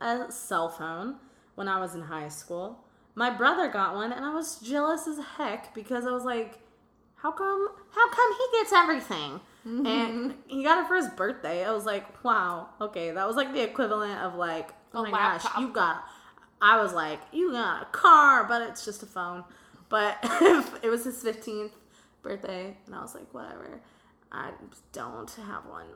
[0.00, 1.16] a cell phone
[1.54, 2.84] when I was in high school.
[3.14, 6.58] My brother got one, and I was jealous as heck because I was like,
[7.24, 7.68] "How come?
[7.90, 10.30] How come he gets everything?" And mm-hmm.
[10.46, 11.64] he got it for his birthday.
[11.64, 15.54] I was like, "Wow, okay." That was like the equivalent of like, "Oh my laptop.
[15.54, 16.04] gosh, you got."
[16.60, 19.42] I was like, "You got a car, but it's just a phone."
[19.88, 20.18] But
[20.82, 21.72] it was his fifteenth
[22.20, 23.80] birthday, and I was like, "Whatever."
[24.30, 24.50] I
[24.92, 25.86] don't have one.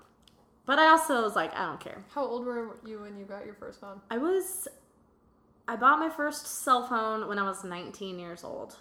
[0.64, 2.04] But I also was like, I don't care.
[2.14, 4.00] How old were you when you got your first phone?
[4.10, 4.68] I was
[5.66, 8.76] I bought my first cell phone when I was 19 years old.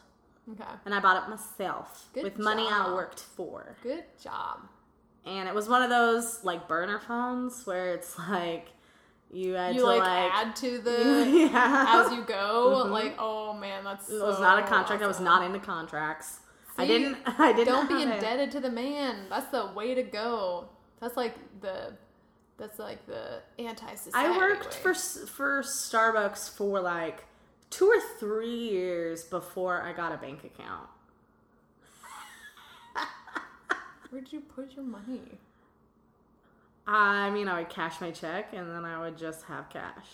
[0.52, 0.64] Okay.
[0.86, 3.76] And I bought it myself Good with money I worked for.
[3.84, 4.62] Good job.
[5.26, 8.70] And it was one of those like burner phones where it's like
[9.32, 12.06] you had You to like, like, add to the yeah.
[12.06, 12.84] as you go.
[12.86, 12.92] Mhm.
[12.92, 15.04] Like, oh man, that's it was so not a contract.
[15.04, 16.40] I was not into contracts.
[16.78, 18.16] I didn't I didn't Don't be have it.
[18.16, 19.26] indebted to the man.
[19.30, 20.70] That's the way to go.
[21.02, 21.94] That's like the
[22.58, 24.14] that's like the anti-society.
[24.34, 24.94] I worked way.
[24.94, 27.26] for for Starbucks for like
[27.70, 30.88] two or three years before I got a bank account.
[34.10, 35.40] Where did you put your money?
[36.86, 40.06] I mean, I would cash my check and then I would just have cash.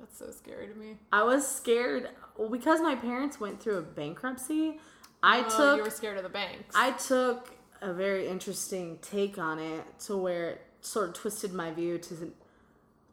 [0.00, 0.96] That's so scary to me.
[1.12, 4.80] I was scared well, because my parents went through a bankruptcy.
[5.22, 6.74] I Oh, took You were scared of the banks.
[6.74, 11.70] I took a very interesting take on it to where it sort of twisted my
[11.70, 12.32] view to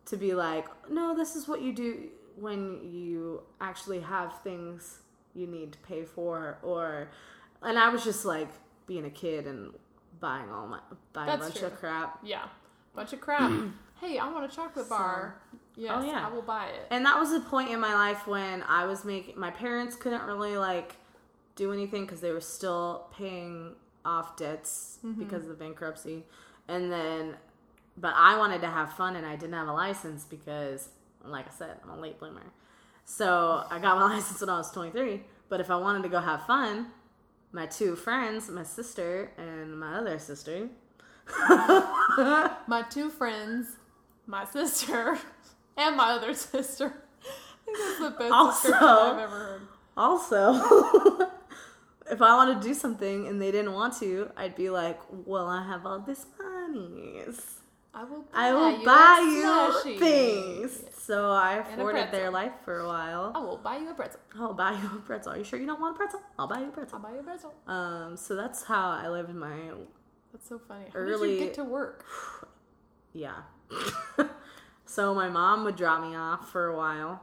[0.08, 5.00] to be like, no, this is what you do when you actually have things
[5.34, 7.10] you need to pay for, or
[7.62, 8.50] and I was just like
[8.88, 9.74] being a kid and
[10.20, 10.80] buying all my
[11.14, 11.68] buying That's a bunch true.
[11.68, 12.20] of crap.
[12.24, 12.48] yeah,
[12.96, 13.52] bunch of crap.
[14.02, 15.42] hey, I want a chocolate bar.
[15.76, 16.28] Yes, Oh, yeah.
[16.28, 16.88] I will buy it.
[16.90, 20.24] And that was a point in my life when I was making my parents couldn't
[20.24, 20.98] really like
[21.56, 25.20] do anything because they were still paying off debts mm-hmm.
[25.20, 26.26] because of the bankruptcy.
[26.68, 27.36] And then,
[27.98, 30.90] but I wanted to have fun and I didn't have a license because,
[31.24, 32.44] like I said, I'm a late bloomer.
[33.06, 35.24] So I got my license when I was 23.
[35.50, 36.88] But if I wanted to go have fun,
[37.52, 40.70] my two friends, my sister and my other sister,
[42.68, 43.68] My two friends,
[44.26, 45.18] my sister,
[45.78, 46.94] and my other sister.
[47.22, 49.62] I think that's the best Also- I've ever heard.
[49.98, 50.54] Also,
[52.12, 55.48] if I wanted to do something and they didn't want to, I'd be like, "Well,
[55.48, 57.22] I have all this money.
[58.00, 62.80] I will buy I will you buy you things." So I afforded their life for
[62.80, 63.34] a while.
[63.36, 64.22] I will buy you a pretzel.
[64.40, 65.34] I'll buy you a pretzel.
[65.34, 66.22] Are you sure you don't want a pretzel?
[66.38, 67.54] I'll buy you a I'll buy you a pretzel.
[67.68, 69.58] Um, so that's how I lived my
[70.32, 70.86] That's so funny.
[70.94, 72.06] How did Early- you get to work?
[73.14, 73.42] yeah.
[74.86, 77.22] so my mom would drop me off for a while,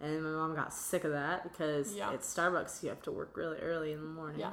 [0.00, 2.12] and my mom got sick of that because Yeah.
[2.12, 4.40] at Starbucks you have to work really early in the morning.
[4.40, 4.52] Yeah.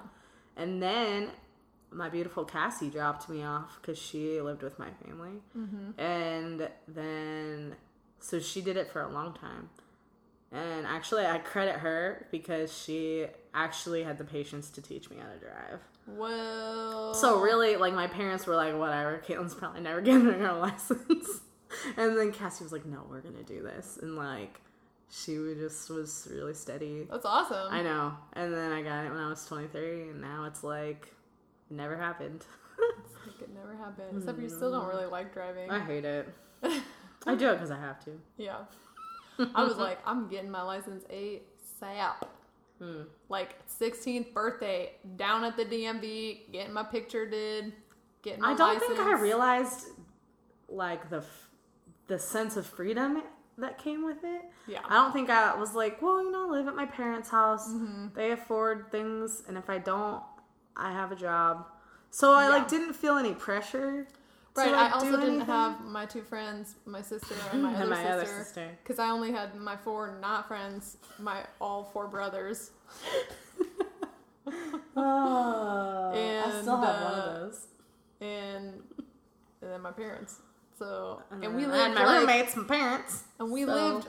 [0.58, 1.32] And then
[1.92, 5.42] my beautiful Cassie dropped me off because she lived with my family.
[5.58, 6.00] Mm-hmm.
[6.00, 7.76] And then,
[8.20, 9.70] so she did it for a long time.
[10.52, 15.32] And actually, I credit her because she actually had the patience to teach me how
[15.32, 15.80] to drive.
[16.08, 17.14] Well.
[17.14, 21.42] So, really, like, my parents were like, whatever, Caitlin's probably never getting her license.
[21.98, 24.00] and then Cassie was like, no, we're going to do this.
[24.02, 24.60] And, like,
[25.12, 27.08] she would just was really steady.
[27.10, 27.72] That's awesome.
[27.72, 28.14] I know.
[28.34, 31.14] And then I got it when I was 23, and now it's like,
[31.70, 32.46] never happened.
[33.26, 34.18] Like it never happened.
[34.20, 35.70] Except you still don't really like driving.
[35.70, 36.30] I hate it.
[37.28, 38.12] I do it because I have to.
[38.38, 38.58] yeah.
[39.56, 42.14] I was like, I'm getting my license ASAP.
[42.82, 43.02] Hmm.
[43.30, 47.74] Like 16th birthday, down at the DMV, getting my picture did,
[48.22, 48.88] getting my I don't license.
[48.98, 49.88] think I realized
[50.70, 51.50] like the f-
[52.08, 53.22] the sense of freedom
[53.58, 54.42] that came with it.
[54.68, 54.80] Yeah.
[54.88, 57.68] I don't think I was like, well, you know, I live at my parents' house.
[57.70, 58.08] Mm-hmm.
[58.16, 60.22] They afford things, and if I don't,
[60.80, 61.66] I have a job.
[62.10, 62.50] So I Yeah.
[62.50, 64.08] like didn't feel any pressure.
[64.56, 64.72] to, Right.
[64.72, 65.46] like, I also didn't anything.
[65.46, 68.78] have my two friends, my sister and my And other my other sister.
[68.84, 72.72] Because I only had my four not friends, my all four brothers.
[74.96, 77.68] Oh, And, I still have one uh, of those.
[78.22, 78.74] and
[79.62, 80.40] and then my parents.
[80.78, 84.08] So and, And we lived had my like, roommates, my parents, and we so- lived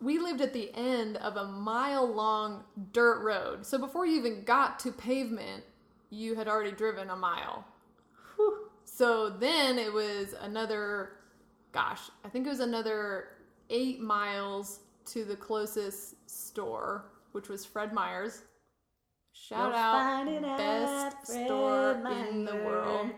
[0.00, 3.64] we lived at the end of a mile long dirt road.
[3.66, 5.64] So before you even got to pavement,
[6.14, 7.64] you had already driven a mile.
[8.36, 8.68] Whew.
[8.84, 11.10] So then it was another
[11.74, 13.28] gosh, I think it was another
[13.68, 18.42] 8 miles to the closest store, which was Fred Meyer's.
[19.32, 21.92] Shout You'll out best Fred store
[22.30, 23.10] in the world.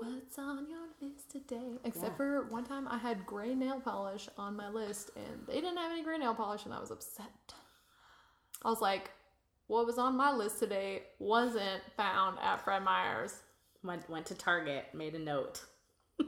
[0.00, 1.78] What's on your list today?
[1.84, 5.76] Except for one time I had gray nail polish on my list and they didn't
[5.76, 7.54] have any gray nail polish and I was upset.
[8.64, 9.10] I was like,
[9.68, 13.40] what was on my list today wasn't found at Fred Meyer's.
[13.84, 15.62] Went went to Target, made a note.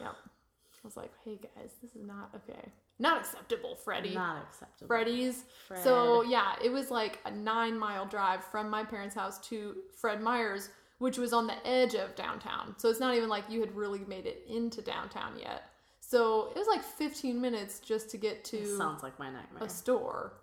[0.00, 0.14] Yep.
[0.14, 2.68] I was like, hey guys, this is not okay.
[2.98, 4.14] Not acceptable, Freddie.
[4.14, 4.86] Not acceptable.
[4.86, 5.44] Freddy's.
[5.82, 10.20] So yeah, it was like a nine mile drive from my parents' house to Fred
[10.22, 10.68] Meyer's,
[10.98, 12.74] which was on the edge of downtown.
[12.78, 15.64] So it's not even like you had really made it into downtown yet.
[16.00, 19.64] So it was like 15 minutes just to get to sounds like my nightmare.
[19.64, 20.34] a store.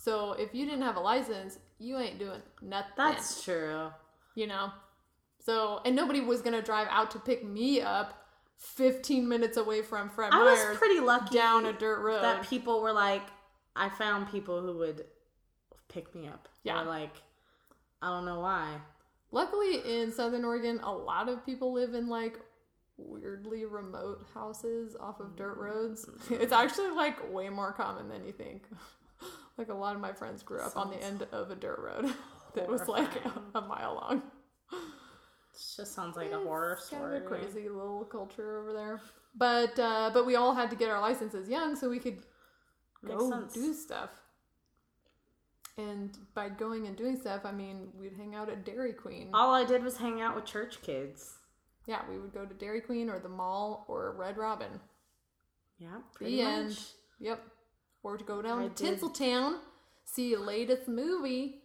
[0.00, 2.92] So if you didn't have a license, you ain't doing nothing.
[2.96, 3.90] That's true.
[4.34, 4.70] you know.
[5.40, 10.08] So and nobody was gonna drive out to pick me up 15 minutes away from
[10.08, 12.22] Fred I Meyer's was pretty lucky down a dirt road.
[12.22, 13.22] that people were like,
[13.76, 15.04] I found people who would
[15.88, 16.48] pick me up.
[16.62, 16.80] Yeah.
[16.80, 17.14] Or like,
[18.00, 18.76] I don't know why.
[19.32, 22.40] Luckily, in Southern Oregon, a lot of people live in like
[22.96, 25.62] weirdly remote houses off of dirt mm.
[25.62, 26.08] roads.
[26.30, 28.64] It's actually like way more common than you think.
[29.60, 32.12] like a lot of my friends grew up on the end of a dirt road
[32.54, 34.22] that was like a, a mile long.
[34.72, 37.16] It just sounds like a horror It's kind story.
[37.18, 39.00] of a crazy little culture over there.
[39.36, 42.18] But uh, but we all had to get our licenses young so we could
[43.02, 43.52] Makes go sense.
[43.54, 44.10] do stuff.
[45.78, 49.30] And by going and doing stuff, I mean we'd hang out at Dairy Queen.
[49.32, 51.34] All I did was hang out with church kids.
[51.86, 54.80] Yeah, we would go to Dairy Queen or the mall or Red Robin.
[55.78, 56.52] Yeah, pretty The much.
[56.54, 56.78] end.
[57.20, 57.42] Yep.
[58.02, 59.58] Or to go down I to did- Tinseltown,
[60.04, 61.62] see your latest movie,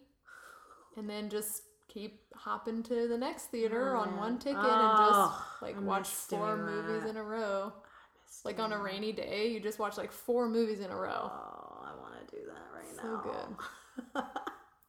[0.96, 5.28] and then just keep hopping to the next theater Oh, on one ticket and Oh,
[5.50, 7.10] just like I watch four movies that.
[7.10, 7.72] in a row.
[8.44, 11.30] Like on a rainy day, you just watch like four movies in a row.
[11.32, 13.22] Oh, I want to do that right So now.
[13.22, 14.24] So good.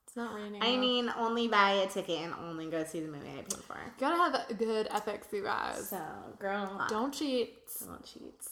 [0.08, 0.62] It's not raining.
[0.64, 3.78] I mean, only buy a ticket and only go see the movie I paid for.
[4.00, 5.90] gotta have a good FXU guys.
[5.90, 6.02] So,
[6.40, 7.56] girl, Don't cheat.
[7.86, 8.50] don't cheats.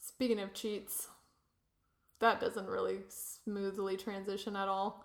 [0.00, 1.08] Speaking of cheats,
[2.20, 5.04] that doesn't really smoothly transition at all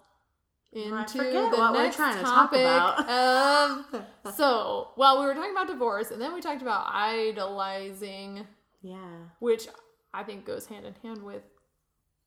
[0.71, 3.08] into I the what we're next trying to talk topic about.
[3.08, 8.47] of so well we were talking about divorce and then we talked about idolizing
[8.82, 8.97] Yeah.
[9.39, 9.67] which
[10.13, 11.43] i think goes hand in hand with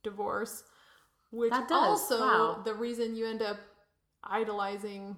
[0.04, 0.62] divorce
[1.32, 2.62] which also wow.
[2.64, 3.58] the reason you end up
[4.22, 5.16] idolizing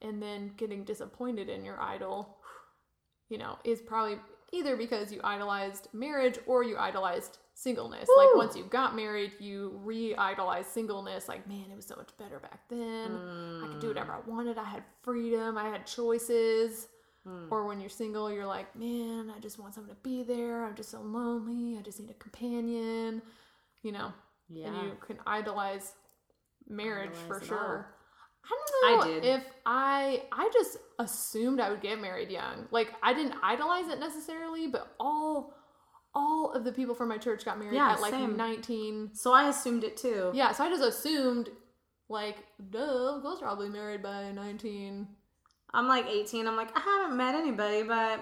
[0.00, 2.38] and then getting disappointed in your idol
[3.28, 4.16] you know is probably
[4.52, 9.78] either because you idolized marriage or you idolized singleness like once you got married you
[9.84, 13.12] re-idolized singleness like man it was so much better back then
[13.62, 16.88] i could do whatever i wanted i had freedom i had choices
[17.24, 17.44] Hmm.
[17.52, 20.64] or when you're single, you're like, man, I just want someone to be there.
[20.64, 21.78] I'm just so lonely.
[21.78, 23.22] I just need a companion,
[23.84, 24.12] you know.
[24.48, 24.66] Yeah.
[24.66, 25.92] And you can idolize
[26.68, 27.86] marriage for Idolize it sure.
[28.44, 28.48] I
[28.86, 29.24] I don't know did.
[29.24, 32.66] if I I just assumed I would get married young.
[32.72, 35.54] Like I didn't idolize it necessarily, but all
[36.14, 38.36] all of the people from my church got married Yeah, at like same.
[38.36, 39.10] 19.
[39.14, 40.30] So I assumed it too.
[40.34, 41.48] Yeah, so I just assumed
[42.08, 45.08] like, duh, Cole's probably married by 19.
[45.72, 46.46] I'm like 18.
[46.46, 48.20] I'm like, I haven't met anybody, but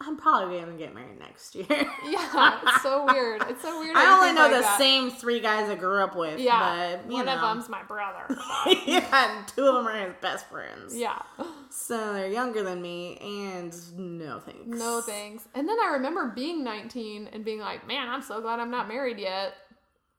[0.00, 1.66] I'm probably gonna get married next year.
[2.04, 3.42] Yeah, it's so weird.
[3.48, 3.96] It's so weird.
[3.96, 4.78] I only know like the that.
[4.78, 6.40] same three guys I grew up with.
[6.40, 7.34] Yeah, but, one know.
[7.36, 8.26] of them's my brother.
[8.86, 10.96] yeah, and two of them are his best friends.
[10.96, 11.22] yeah,
[11.70, 13.72] So they're younger than me, and
[14.18, 14.66] no thanks.
[14.66, 15.46] no thanks.
[15.54, 18.88] And then I remember being 19 and being like, "Man, I'm so glad I'm not
[18.88, 19.54] married yet."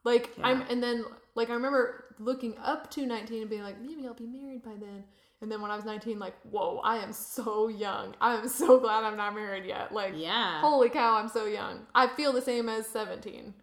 [0.05, 0.47] Like Yeah.
[0.47, 1.03] I'm, and then
[1.35, 4.75] like I remember looking up to 19 and being like, "Maybe I'll be married by
[4.79, 5.03] then."
[5.43, 8.15] And then when I was 19, like, "Whoa, I am so young.
[8.21, 10.61] I am so glad I'm not married yet." Like, Yeah.
[10.61, 11.85] holy cow, I'm so young.
[11.93, 13.53] I feel the same as 17,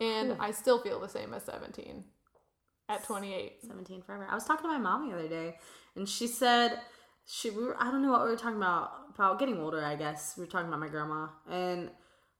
[0.00, 0.36] and Whew.
[0.40, 2.02] I still feel the same as 17
[2.88, 3.58] at 28.
[3.60, 4.26] 17 forever.
[4.30, 5.58] I was talking to my mom the other day,
[5.96, 6.80] and she said
[7.26, 9.84] she we were, I don't know what we were talking about about getting older.
[9.84, 11.90] I guess we were talking about my grandma, and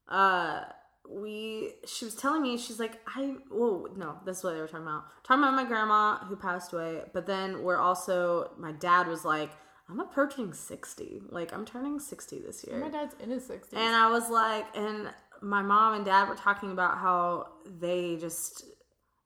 [0.09, 0.63] uh,
[1.11, 4.87] we she was telling me she's like I oh no that's what they were talking
[4.87, 9.25] about talking about my grandma who passed away but then we're also my dad was
[9.25, 9.51] like
[9.89, 13.79] I'm approaching 60 like I'm turning 60 this year My dad's in his sixties.
[13.79, 15.09] and I was like and
[15.41, 18.65] my mom and dad were talking about how they just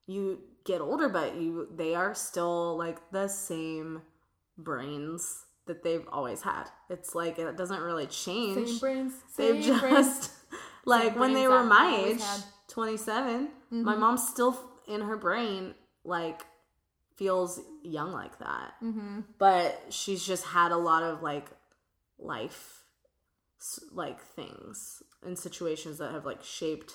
[0.07, 4.03] you get older but you they are still like the same
[4.57, 9.13] brains that they've always had it's like it doesn't really change Same brains.
[9.37, 10.31] They've Same brains.
[10.85, 12.41] Like when they were my age, had.
[12.41, 12.49] Mm-hmm.
[12.73, 16.43] 27, my mom's still in her brain like
[17.17, 18.75] feels young like that.
[18.83, 19.21] Mm-hmm.
[19.39, 21.49] But she's just had a lot of like
[22.19, 22.79] life
[23.93, 26.95] like things and situations that have like shaped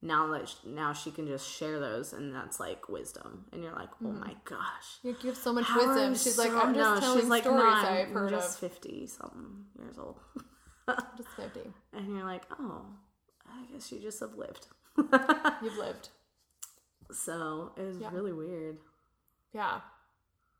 [0.00, 3.74] now that sh- now she can just share those and that's like wisdom and you're
[3.74, 4.20] like oh Mm-hmm.
[4.20, 6.14] my gosh You have so much how wisdom.
[6.14, 8.70] She's like, I'm just no, telling she's like, stories no, I've I'm just of.
[8.70, 10.16] 50 something years old
[11.16, 11.72] Just fifty.
[11.92, 12.82] and you're like oh
[13.46, 14.66] i guess you just have lived
[15.62, 16.08] You've lived.
[17.12, 18.10] so it was Yeah.
[18.12, 18.78] really weird
[19.52, 19.80] Yeah.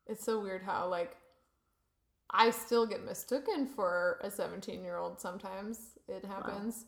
[0.07, 1.15] It's so weird how like
[2.29, 5.77] I still get mistaken for a 17 year old sometimes.
[6.07, 6.85] It happens.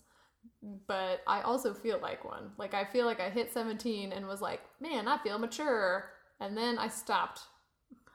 [0.87, 2.51] But I also feel like one.
[2.57, 6.09] Like I feel like I hit 17 and was like, man, I feel mature.
[6.39, 7.41] And then I stopped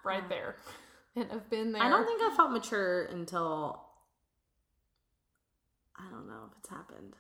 [0.04, 0.56] right there.
[1.16, 1.83] And I've been there.
[1.83, 3.85] i don't think i felt mature until
[6.06, 7.14] i don't know if it's happened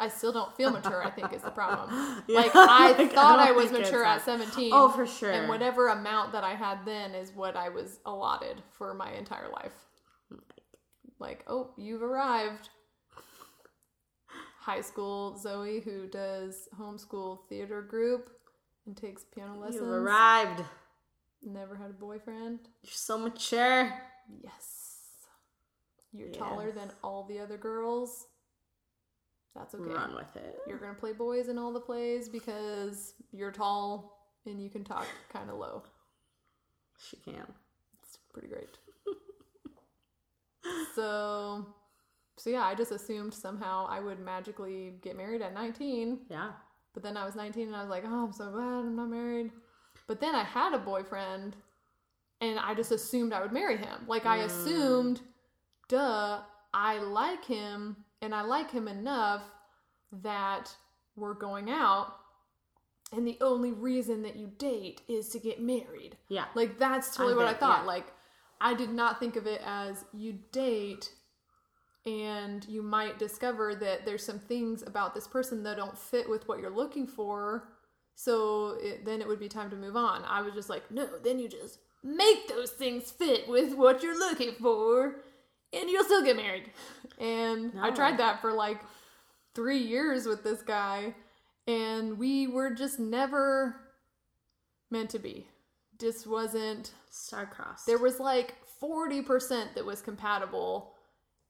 [0.00, 1.90] I still don't feel mature, I think is the problem.
[2.28, 4.70] Yeah, Like I like, thought I, don't was mature at 17.
[4.72, 8.62] oh for sure And whatever amount that I had then is what I was allotted
[8.70, 9.72] for my entire life.
[11.18, 12.68] Like, oh, you've arrived.
[14.60, 18.30] High school Zoe, who does homeschool theater group
[18.86, 19.80] and takes piano lessons.
[19.80, 20.62] you've arrived
[21.42, 22.60] Never had a boyfriend.
[22.84, 23.92] you're so mature
[24.44, 24.77] Yes.
[26.18, 28.26] You're taller than all the other girls.
[29.54, 29.92] That's okay.
[29.92, 34.62] run with it You're gonna play boys in all the plays because you're tall and
[34.62, 35.82] you can talk kind of low.
[36.98, 37.46] she can
[38.02, 38.78] It's pretty great.
[40.94, 41.66] so,
[42.36, 46.20] so yeah, I just assumed somehow I would magically get married at 19.
[46.30, 46.50] yeah
[46.94, 49.08] But then I was 19 and I was like, oh, I'm so glad I'm not
[49.08, 49.50] married.
[50.06, 51.56] But then I had a boyfriend
[52.40, 54.04] and I just assumed I would marry him.
[54.06, 54.44] Like, I mm.
[54.44, 55.20] assumed,
[55.88, 56.40] duh,
[56.72, 59.42] I like him and I like him enough
[60.22, 60.74] that
[61.16, 62.14] we're going out.
[63.12, 66.16] And the only reason that you date is to get married.
[66.28, 67.80] yeah Like that's totally I what I thought.
[67.80, 67.86] yeah.
[67.86, 68.06] Like
[68.60, 71.10] I did not think of it as you date
[72.04, 76.46] and you might discover that there's some things about this person that don't fit with
[76.48, 77.68] what you're looking for.
[78.14, 80.24] So it, then it would be time to move on.
[80.24, 84.18] I was just like, no, then you just make those things fit with what you're
[84.18, 85.16] looking for
[85.72, 86.70] and you'll still get married.
[87.18, 88.80] And I tried that for like
[89.54, 91.14] three years with this guy
[91.66, 93.76] and we were just never
[94.90, 95.48] meant to be.
[95.98, 100.92] Just wasn't star-crossed there was like 40% that was compatible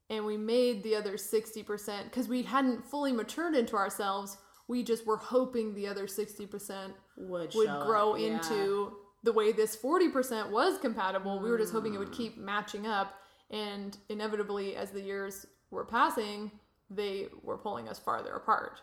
[0.09, 5.05] and we made the other 60% because we hadn't fully matured into ourselves we just
[5.05, 8.27] were hoping the other 60% would, would grow up, yeah.
[8.27, 12.87] into the way this 40% was compatible we were just hoping it would keep matching
[12.87, 13.15] up
[13.49, 16.51] and inevitably as the years were passing
[16.89, 18.81] they were pulling us farther apart.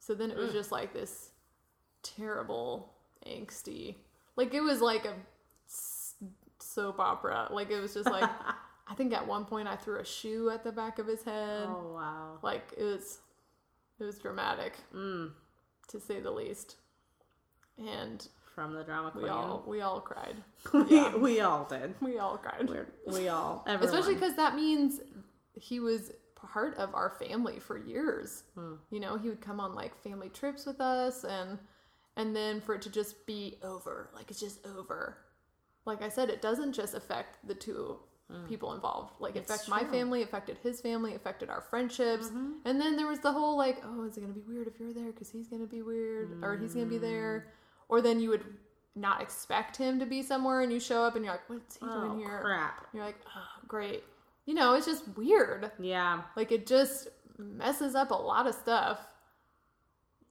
[0.00, 1.30] So then it was just like this
[2.02, 2.92] terrible
[3.26, 3.96] angsty
[4.36, 5.14] like it was like a
[5.66, 6.14] s-
[6.58, 7.48] soap opera.
[7.50, 8.28] Like it was just like
[8.88, 11.66] i think at one point i threw a shoe at the back of his head.
[11.68, 12.38] Oh wow.
[12.42, 13.18] Like it was
[13.98, 15.30] it was dramatic mm,
[15.88, 16.76] to say the least.
[17.78, 19.24] And from the drama queen.
[19.24, 20.36] we all we all cried.
[20.72, 21.94] We, we all did.
[22.00, 22.68] We all cried.
[22.68, 23.94] We're, we all everyone.
[23.94, 25.00] especially because that means
[25.54, 28.42] he was part of our family for years.
[28.56, 28.74] Hmm.
[28.90, 31.58] you know he would come on like family trips with us and
[32.16, 35.18] and then for it to just be over like it's just over.
[35.84, 37.98] Like i said it doesn't just affect the two
[38.48, 39.12] people involved.
[39.20, 39.44] Like it.
[39.48, 42.26] It's my family affected his family affected our friendships.
[42.28, 42.52] Mm-hmm.
[42.64, 44.94] and then there was the whole like oh is it gonna be weird if you're
[44.94, 47.34] there because he's gonna be weird or he's gonna be there.
[47.40, 47.50] Hmm.
[47.88, 48.44] Or then you would
[48.94, 51.80] not expect him to be somewhere and you show up and you're like what's he
[51.86, 54.02] oh doing here crap you're like, oh, great.
[54.46, 55.70] You know, it's just weird.
[55.78, 57.08] yeah Like, it just
[57.38, 59.00] messes up a lot of stuff.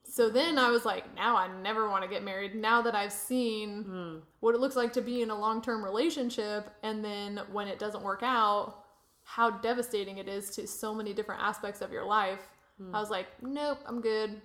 [0.07, 2.55] So then I was like, now I never want to get married.
[2.55, 4.17] Now that I've seen Hmm.
[4.39, 7.77] what it looks like to be in a long term relationship, and then when it
[7.79, 8.83] doesn't work out,
[9.23, 12.47] how devastating it is to so many different aspects of your life.
[12.77, 12.95] Hmm.
[12.95, 14.39] I was like, nope, I'm good.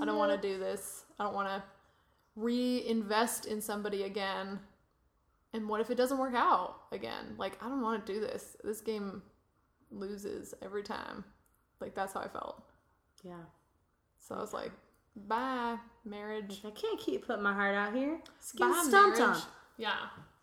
[0.00, 1.04] I don't want to do this.
[1.18, 1.62] I don't want to
[2.36, 4.60] reinvest in somebody again.
[5.52, 7.34] And what if it doesn't work out again?
[7.38, 8.56] Like, I don't want to do this.
[8.64, 9.22] This game
[9.90, 11.24] loses every time.
[11.80, 12.62] Like, that's how I felt.
[13.22, 13.44] yeah
[14.18, 14.72] So I was like,
[15.14, 16.60] bye, marriage.
[16.66, 18.18] I can't keep putting my heart out here.
[18.38, 19.36] It's getting Bye, stomped marriage.
[19.36, 19.42] on.
[19.78, 19.96] Yeah.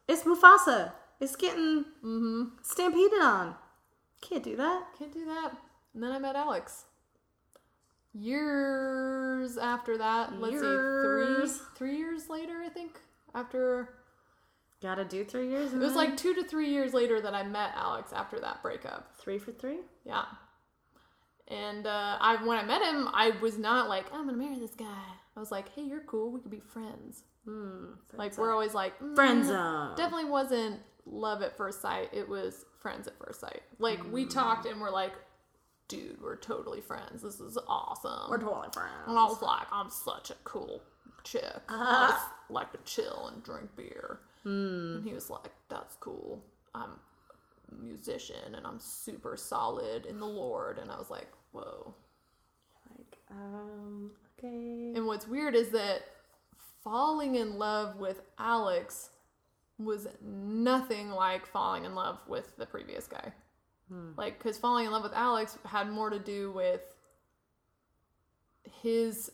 [0.08, 0.94] It's Mufasa.
[1.20, 2.44] It's getting Mm-hmm.
[2.64, 3.56] stampeded on.
[4.22, 4.84] Can't do that.
[4.98, 5.52] Can't do that.
[5.94, 6.86] And then I met Alex.
[8.14, 13.00] Years after that, let's see, three three years later, I think.
[13.34, 13.90] After
[14.82, 15.74] Gotta do three years.
[15.74, 19.16] it was like two to three years later that I met Alex after that breakup.
[19.18, 19.80] three for three.
[20.06, 20.24] Yeah.
[21.48, 24.76] And uh, I when I met him, I was not like I'm gonna marry this
[24.76, 25.04] guy.
[25.36, 26.32] I was like, hey, you're cool.
[26.32, 27.24] We could be friends.
[27.46, 27.94] Hmm.
[28.14, 29.96] Like we're always like mm, friend zone.
[29.96, 32.10] Definitely wasn't love at first sight.
[32.12, 33.62] It was friends at first sight.
[33.80, 35.14] Like we talked and we're like,
[35.92, 37.22] dude, we're totally friends.
[37.22, 38.30] This is awesome.
[38.30, 39.08] We're totally friends.
[39.08, 40.82] and I was like, I'm such a cool
[41.26, 41.58] chick.
[41.68, 44.20] I just like to chill and drink beer.
[44.46, 46.42] And he was like, that's cool.
[46.74, 46.92] I'm
[47.72, 50.80] a musician and I'm super solid in the Lord.
[50.80, 51.94] And I was like, whoa.
[52.98, 54.94] Like, um, okay.
[54.96, 56.04] And what's weird is that
[56.86, 59.10] falling in love with Alex
[59.78, 63.34] was nothing like falling in love with the previous guy.
[63.92, 64.12] Hmm.
[64.16, 66.82] Like, because falling in love with Alex had more to do with
[68.82, 69.32] his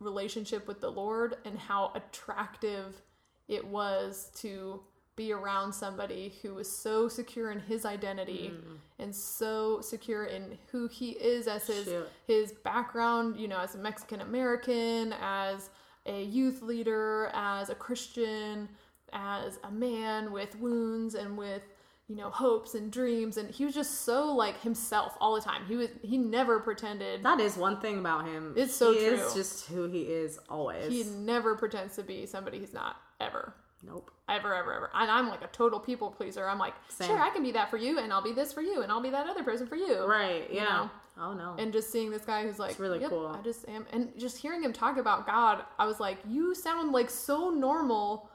[0.00, 3.02] relationship with the Lord and how attractive
[3.48, 4.80] it was to
[5.16, 8.74] be around somebody who was so secure in his identity hmm.
[8.98, 12.08] and so secure in who he is as his Shoot.
[12.26, 15.70] his background, you know, as a Mexican American, as
[16.06, 18.68] a youth leader, as a Christian,
[19.12, 21.62] as a man with wounds and with
[22.08, 25.64] you know hopes and dreams and he was just so like himself all the time.
[25.66, 27.22] He was he never pretended.
[27.22, 28.54] That is one thing about him.
[28.56, 29.14] It's so he true.
[29.14, 30.92] is just who he is always.
[30.92, 33.54] He never pretends to be somebody he's not ever.
[33.82, 34.10] nope.
[34.28, 34.90] Ever, ever, ever.
[34.94, 36.48] And I'm like a total people pleaser.
[36.48, 37.08] I'm like, Same.
[37.08, 39.02] sure, I can be that for you, and I'll be this for you, and I'll
[39.02, 40.06] be that other person for you.
[40.06, 40.48] Right.
[40.50, 40.64] You Yeah.
[40.64, 40.90] know?
[41.16, 41.54] Oh no.
[41.58, 43.28] and just seeing this guy who's like It's really "Yep, cool.
[43.28, 46.90] i just am and just hearing him talk about god i was like you sound
[46.90, 48.28] like so normal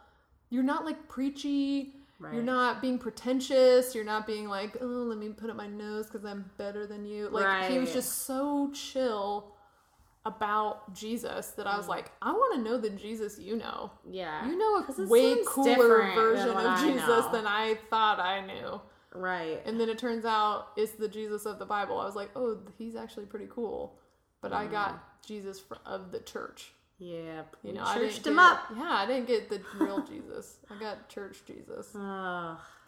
[0.50, 2.34] you're not like preachy Right.
[2.34, 6.06] you're not being pretentious you're not being like oh let me put up my nose
[6.08, 9.54] because i'm better than you like he was just so chill
[10.26, 11.90] about jesus that i was Mm.
[11.90, 14.46] like i want to know the jesus you know yeah.
[14.46, 17.32] you know a way cooler version of I jesus know.
[17.32, 18.82] than i thought i knew
[19.16, 19.62] right.
[19.66, 21.98] and then it turns out it's the Jesus of the Bible.
[22.00, 23.98] I was like, oh, he's actually pretty cool.
[24.42, 24.72] But I Mm.
[24.72, 26.74] got Jesus of the church.
[27.00, 27.44] Yeah.
[27.64, 28.60] You know, I churched didn't him get- up.
[28.76, 30.58] Yeah, I didn't get the real Jesus.
[30.70, 31.96] I got church Jesus.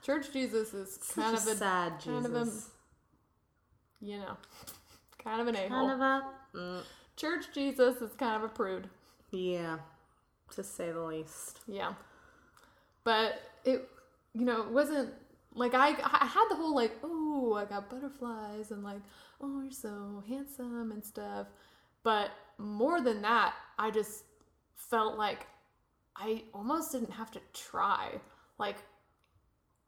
[0.05, 2.11] Church Jesus is kind of a, sad Jesus.
[2.11, 4.37] kind of a- you know,
[5.23, 6.23] kind of an a kind of a.
[6.55, 6.81] Mm,
[7.15, 8.89] Church Jesus is kind of a prude.
[9.31, 9.77] yeah.
[10.55, 11.59] To say the least.
[11.67, 11.93] Yeah.
[13.05, 13.87] But it,
[14.33, 15.13] you know, it wasn't
[15.53, 18.99] like I, I had the whole like, oh, I got butterflies and like,
[19.39, 21.47] oh, you're so handsome and stuff.
[22.03, 22.31] But
[22.61, 24.23] more than that, I just
[24.75, 25.47] felt like
[26.15, 28.19] I almost didn't have to try.
[28.57, 28.77] Like,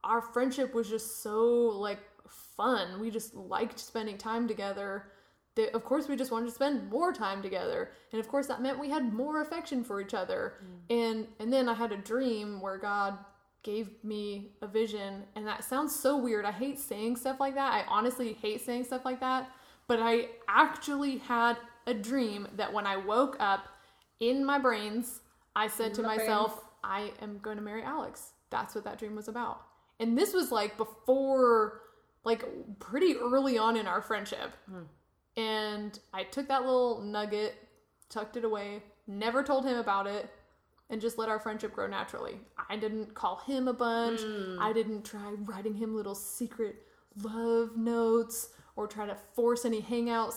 [0.04, 3.00] our friendship was just so like fun.
[3.00, 5.08] We just liked spending time together.
[5.56, 7.92] That of course we just wanted to spend more time together.
[8.12, 10.56] And of course that meant we had more affection for each other.
[10.64, 11.02] Mm.
[11.02, 13.18] And and then I had a dream where God
[13.62, 16.46] gave me a vision and that sounds so weird.
[16.46, 17.74] I hate saying stuff like that.
[17.74, 19.50] I honestly hate saying stuff like that.
[19.88, 21.58] But I actually had
[21.88, 23.68] a dream that when I woke up
[24.20, 25.22] in my brains,
[25.56, 28.32] I said to My myself, I am going to marry Alex.
[28.50, 29.62] That's what that dream was about.
[30.00, 31.82] And this was like before,
[32.24, 32.44] like
[32.80, 34.52] pretty early on in our friendship.
[34.70, 34.84] Hmm.
[35.36, 37.56] And I took that little nugget,
[38.10, 40.30] tucked it away, never told him about it,
[40.90, 42.40] and just let our friendship grow naturally.
[42.70, 44.22] I didn't call him a bunch.
[44.22, 44.58] Hmm.
[44.60, 46.76] I didn't try writing him little secret
[47.22, 50.34] love notes or try to force any hangout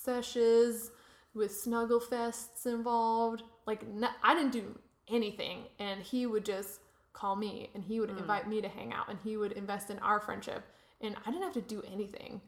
[0.00, 0.90] s- sessions
[1.34, 3.42] with snuggle fests involved.
[3.66, 4.78] Like, n I didn't do
[5.08, 5.64] anything.
[5.78, 6.80] And he would just
[7.12, 8.18] call me and he would mm.
[8.18, 10.64] invite me to hang out and he would invest in our friendship.
[11.00, 12.40] And I didn't have to do anything.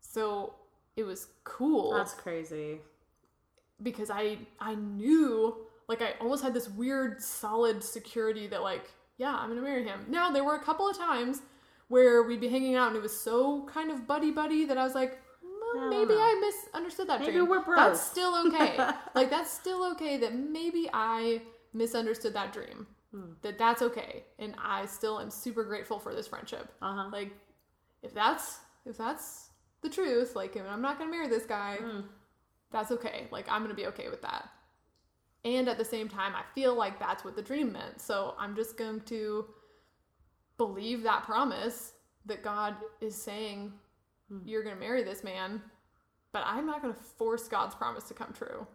[0.00, 0.54] So
[0.96, 2.80] it was cool That's crazy.
[3.82, 5.56] because I I knew
[5.88, 10.06] like I almost had this weird solid security that like yeah I'm gonna marry him.
[10.08, 11.42] Now there were a couple of times
[11.88, 14.84] where we'd be hanging out and it was so kind of buddy buddy that I
[14.84, 15.20] was like
[15.80, 16.20] I maybe know.
[16.20, 17.48] I misunderstood that Maybe dream.
[17.48, 17.76] we're bros.
[17.76, 18.78] That's still okay.
[19.14, 22.86] like that's still okay that maybe I misunderstood that dream.
[23.12, 23.32] Hmm.
[23.42, 26.70] That that's okay, and I still am super grateful for this friendship.
[26.82, 27.08] Uh huh.
[27.12, 27.32] Like
[28.02, 29.48] if that's if that's
[29.82, 32.04] the truth, like I'm not gonna marry this guy, Mm.
[32.70, 33.26] that's okay.
[33.30, 34.48] Like I'm gonna be okay with that.
[35.44, 38.00] And at the same time, I feel like that's what the dream meant.
[38.00, 39.46] So I'm just going to
[40.58, 41.92] believe that promise
[42.26, 43.72] that God is saying
[44.28, 44.40] Hmm.
[44.44, 45.62] you're gonna marry this man
[46.32, 48.66] but I'm not going to force God's promise to come true.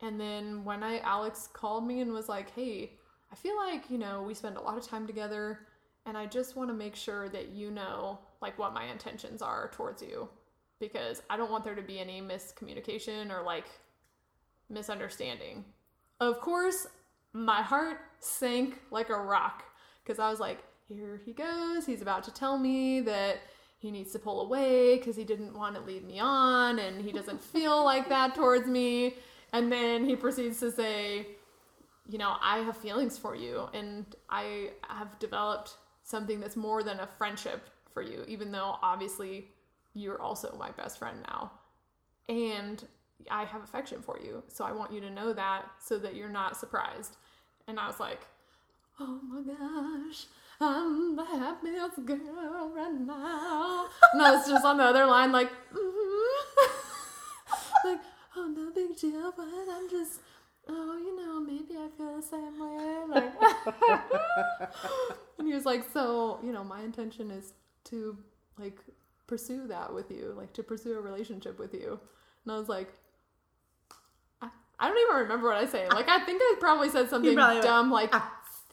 [0.00, 2.98] And then when I Alex called me and was like, "Hey,
[3.32, 5.66] I feel like, you know, we spend a lot of time together
[6.06, 9.70] and I just want to make sure that you know like what my intentions are
[9.74, 10.28] towards you
[10.78, 13.66] because I don't want there to be any miscommunication or like
[14.68, 15.64] misunderstanding."
[16.20, 16.86] Of course,
[17.32, 19.64] my heart sank like a rock
[20.02, 21.86] because I was like, here he goes.
[21.86, 23.38] He's about to tell me that
[23.78, 27.12] he needs to pull away because he didn't want to lead me on and he
[27.12, 29.14] doesn't feel like that towards me.
[29.52, 31.28] And then he proceeds to say,
[32.08, 37.00] you know, I have feelings for you and I have developed something that's more than
[37.00, 39.48] a friendship for you, even though obviously
[39.94, 41.52] you're also my best friend now.
[42.28, 42.82] And
[43.30, 44.42] I have affection for you.
[44.48, 47.16] So I want you to know that so that you're not surprised.
[47.66, 48.26] And I was like,
[49.00, 50.26] oh my gosh,
[50.60, 53.86] I'm the happiest girl right now.
[54.14, 56.68] no, it's just on the other line, like, mm-hmm.
[57.88, 58.00] like,
[58.36, 60.20] oh, no big deal, but I'm just,
[60.68, 63.02] oh, you know, maybe I feel the same way.
[63.08, 63.32] Like,
[65.38, 67.52] and he was like, so, you know, my intention is
[67.84, 68.18] to,
[68.58, 68.78] like,
[69.28, 72.00] pursue that with you, like, to pursue a relationship with you.
[72.44, 72.92] And I was like,
[74.40, 74.48] I
[74.80, 75.86] I don't even remember what I say.
[75.88, 78.22] Like I think I probably said something probably dumb went, like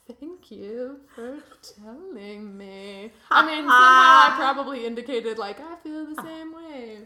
[0.08, 3.12] Thank you for telling me.
[3.32, 6.99] I mean, somehow I probably indicated like I feel the same way.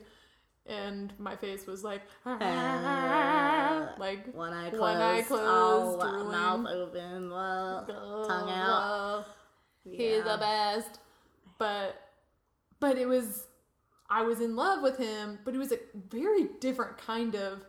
[0.65, 6.67] And my face was like, ah, uh, like One eye closed, one eye closed, mouth
[6.67, 9.25] open, well, tongue out.
[9.83, 10.37] He's the Yeah.
[10.37, 10.99] best.
[11.57, 11.95] But
[12.79, 13.47] but it was
[14.09, 15.79] I was in love with him, but it was a
[16.09, 17.61] very different kind of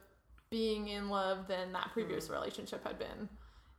[0.51, 2.33] being in love than that previous hmm.
[2.35, 3.29] relationship had been.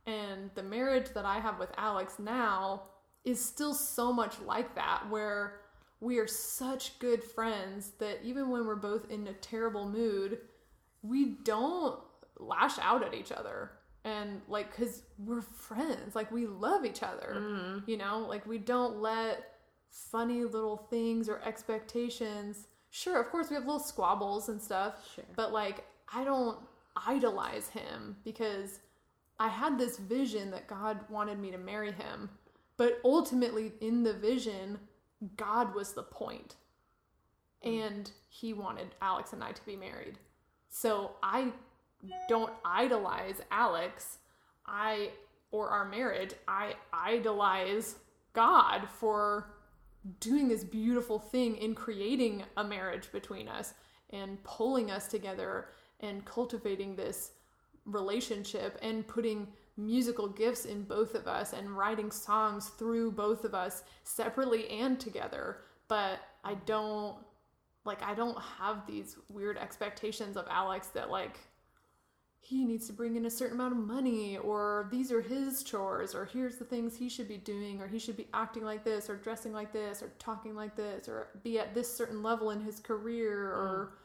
[0.06, 2.82] And the marriage that I have with Alex now
[3.24, 5.60] is still so much like that where
[6.00, 10.38] we are such good friends that even when we're both in a terrible mood,
[11.02, 12.00] we don't
[12.38, 13.70] lash out at each other.
[14.04, 16.16] And like because we're friends.
[16.16, 17.78] Like we love each other mm-hmm.
[17.90, 18.26] you know?
[18.28, 19.44] Like we don't let
[19.92, 25.24] funny little things or expectations sure of course we have little squabbles and stuff Sure.
[25.36, 26.58] but like i don't
[27.06, 28.80] idolize him because
[29.38, 32.30] i had this vision that god wanted me to marry him
[32.76, 34.78] but ultimately in the vision
[35.36, 36.56] god was the point
[37.62, 37.70] hmm.
[37.70, 40.18] and he wanted alex and i to be married
[40.72, 41.52] so I
[42.28, 44.18] don't idolize Alex.
[44.66, 45.10] I
[45.50, 46.32] or our marriage.
[46.48, 47.96] I idolize
[48.32, 49.50] God for
[50.18, 53.74] doing this beautiful thing in creating a marriage between us
[54.10, 55.68] and pulling us together
[56.00, 57.32] and cultivating this
[57.84, 63.54] relationship and putting musical gifts in both of us and writing songs through both of
[63.54, 65.58] us separately and together.
[65.88, 67.16] But I don't
[67.84, 71.38] like I don't have these weird expectations of Alex that like
[72.44, 76.12] he needs to bring in a certain amount of money or these are his chores
[76.12, 79.08] or here's the things he should be doing or he should be acting like this
[79.08, 82.60] or dressing like this or talking like this or be at this certain level in
[82.60, 84.01] his career or mm.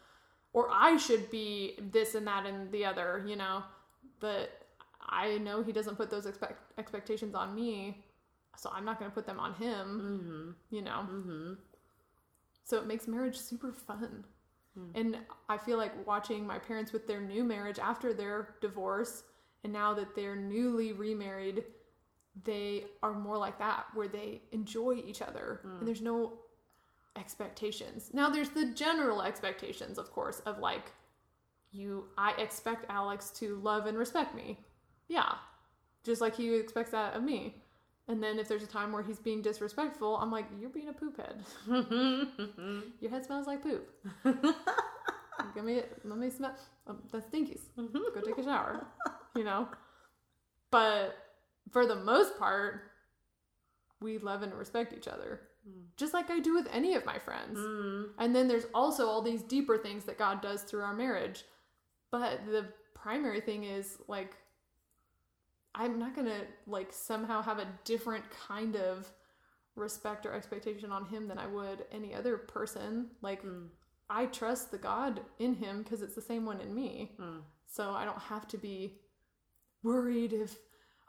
[0.54, 3.64] Or I should be this and that and the other, you know.
[4.20, 4.50] But
[5.02, 8.04] I know he doesn't put those expect expectations on me,
[8.58, 10.76] so I'm not going to put them on him, Mm-hmm.
[10.76, 11.06] you know.
[11.10, 11.54] Mm-hmm.
[12.64, 14.26] So it makes marriage super fun.
[14.93, 15.18] And
[15.50, 19.24] I feel like watching my parents with their new marriage after their divorce,
[19.64, 21.64] and now that they're newly remarried,
[22.43, 26.34] they are more like that, where they enjoy each other and there's no
[27.18, 28.11] expectations.
[28.13, 30.91] Now, there's the general expectations, of course, of like,
[31.72, 34.59] you, I expect Alex to love and respect me.
[35.07, 35.34] Yeah.
[36.03, 37.55] Just like he expects that of me.
[38.07, 40.93] And then if there's a time where he's being disrespectful, I'm like, you're being a
[40.93, 41.43] poop head.
[43.01, 43.89] Your head smells like poop.
[45.53, 46.55] Give me, let me smell.
[46.88, 47.70] Um, that's Dinky's.
[47.76, 48.88] Go take a shower.
[49.36, 49.68] You know.
[50.72, 51.18] But
[51.72, 52.82] for the most part,
[53.99, 55.41] we love and respect each other,
[55.97, 57.59] just like I do with any of my friends.
[57.59, 58.09] Mm.
[58.20, 61.43] And then there's also all these deeper things that God does through our marriage.
[62.11, 64.36] But the primary thing is like
[65.76, 69.11] I'm not going to like somehow have a different kind of
[69.76, 73.07] respect or expectation on him than I would any other person.
[73.22, 73.68] Like Mm.
[74.09, 77.11] I trust the God in him because it's the same one in me.
[77.20, 77.41] Mm.
[77.68, 78.99] So I don't have to be
[79.84, 80.57] worried if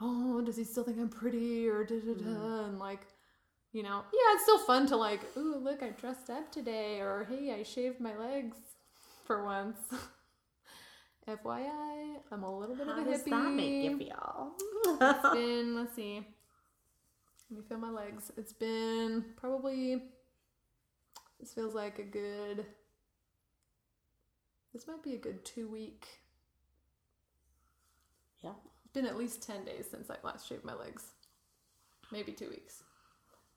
[0.00, 3.06] oh, does he still think I'm pretty or da da da and like
[3.72, 7.26] you know, yeah, it's still fun to like, ooh, look, I dressed up today, or
[7.28, 8.56] hey, I shaved my legs
[9.24, 9.78] for once.
[11.28, 13.30] FYI, I'm a little bit How of a does hippie.
[13.30, 14.52] that make you feel?
[15.00, 16.26] It's been, let's see.
[17.50, 18.32] Let me feel my legs.
[18.38, 20.02] It's been probably,
[21.38, 22.64] this feels like a good
[24.72, 26.06] this might be a good two week.
[28.42, 28.52] Yeah.
[28.84, 31.04] It's been at least 10 days since I last shaved my legs.
[32.12, 32.82] Maybe two weeks.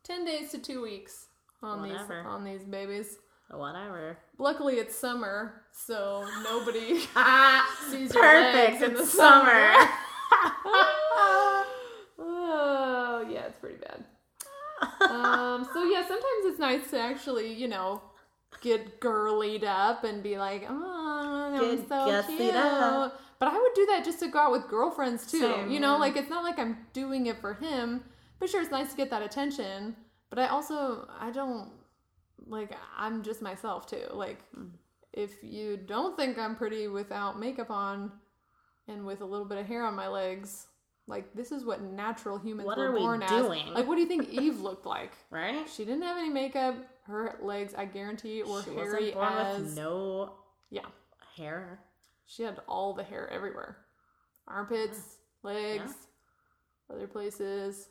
[0.04, 1.28] 10 days to two weeks
[1.62, 2.22] on these Whatever.
[2.22, 3.18] on these babies.
[3.50, 4.18] Whatever.
[4.38, 7.00] Luckily, it's summer, so nobody
[7.90, 8.56] sees your Perfect.
[8.56, 9.74] legs in the It's summer.
[12.18, 14.04] oh, yeah, it's pretty bad.
[15.02, 18.02] Um, so yeah, sometimes it's nice to actually, you know,
[18.62, 23.20] get girlied up and be like, "Oh, I'm so cute." up.
[23.40, 25.40] But I would do that just to go out with girlfriends too.
[25.40, 28.04] Same, you know, like it's not like I'm doing it for him,
[28.42, 29.96] but sure, it's nice to get that attention.
[30.30, 31.70] But I also, I don't
[32.48, 32.72] like.
[32.98, 34.04] I'm just myself too.
[34.12, 34.68] Like, Hmm.
[35.14, 38.12] if you don't think I'm pretty without makeup on
[38.88, 40.68] and with a little bit of hair on my legs.
[41.08, 43.68] Like this is what natural humans What were are we born doing?
[43.68, 43.74] as.
[43.76, 45.12] Like what do you think Eve looked like?
[45.30, 45.68] right?
[45.70, 46.76] She didn't have any makeup.
[47.04, 50.34] Her legs, I guarantee, were she hairy wasn't born as with no
[50.70, 50.86] yeah.
[51.36, 51.80] hair.
[52.28, 53.78] She had all the hair everywhere,
[54.48, 55.94] armpits, legs,
[56.90, 57.90] other places.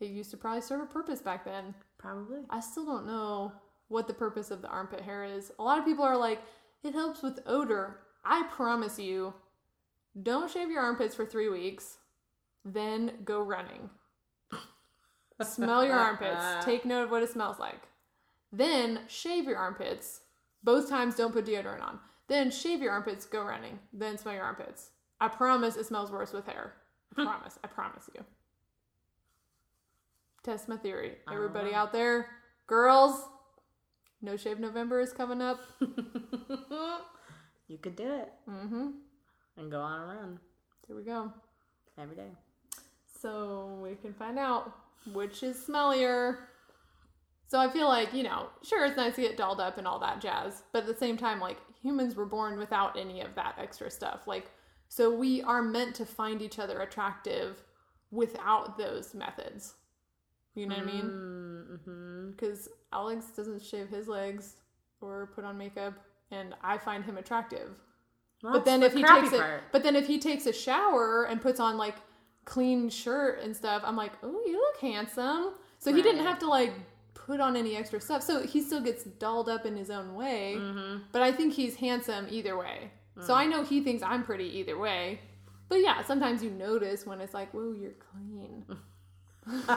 [0.00, 1.74] It used to probably serve a purpose back then.
[1.98, 2.40] Probably.
[2.50, 3.52] I still don't know
[3.88, 5.50] what the purpose of the armpit hair is.
[5.58, 6.40] A lot of people are like,
[6.84, 7.98] it helps with odor.
[8.24, 9.34] I promise you,
[10.22, 11.98] don't shave your armpits for three weeks,
[12.64, 13.90] then go running.
[15.42, 16.64] Smell your armpits.
[16.64, 17.88] Take note of what it smells like.
[18.52, 20.20] Then shave your armpits.
[20.62, 22.00] Both times, don't put deodorant on.
[22.28, 23.78] Then shave your armpits, go running.
[23.92, 24.90] Then smell your armpits.
[25.20, 26.74] I promise it smells worse with hair.
[27.16, 27.58] I promise.
[27.64, 28.24] I promise you.
[30.48, 31.12] Test my theory.
[31.30, 32.26] Everybody out there,
[32.66, 33.20] girls,
[34.22, 35.60] No Shave November is coming up.
[37.68, 38.88] you could do it Mm-hmm.
[39.58, 40.38] and go on a run
[40.86, 41.30] Here we go.
[41.98, 42.30] every day.
[43.20, 44.72] So we can find out
[45.12, 46.38] which is smellier.
[47.46, 49.98] So I feel like, you know, sure, it's nice to get dolled up and all
[49.98, 53.56] that jazz, but at the same time, like, humans were born without any of that
[53.58, 54.26] extra stuff.
[54.26, 54.50] Like,
[54.88, 57.62] so we are meant to find each other attractive
[58.10, 59.74] without those methods.
[60.58, 61.04] You know what I mean?
[61.04, 62.30] Mm-hmm.
[62.30, 64.56] Because Alex doesn't shave his legs
[65.00, 65.94] or put on makeup,
[66.30, 67.70] and I find him attractive.
[68.42, 69.42] but then if he takes it,
[69.72, 71.96] but then if he takes a shower and puts on like
[72.44, 75.54] clean shirt and stuff, I'm like, oh, you look handsome.
[75.78, 76.72] So he didn't have to like
[77.14, 78.22] put on any extra stuff.
[78.22, 80.54] So he still gets dolled up in his own way.
[80.56, 81.02] Mm-hmm.
[81.12, 82.90] But I think he's handsome either way.
[83.20, 85.20] So I know he thinks I'm pretty either way.
[85.68, 88.64] But yeah, sometimes you notice when it's like, whoa, you're clean.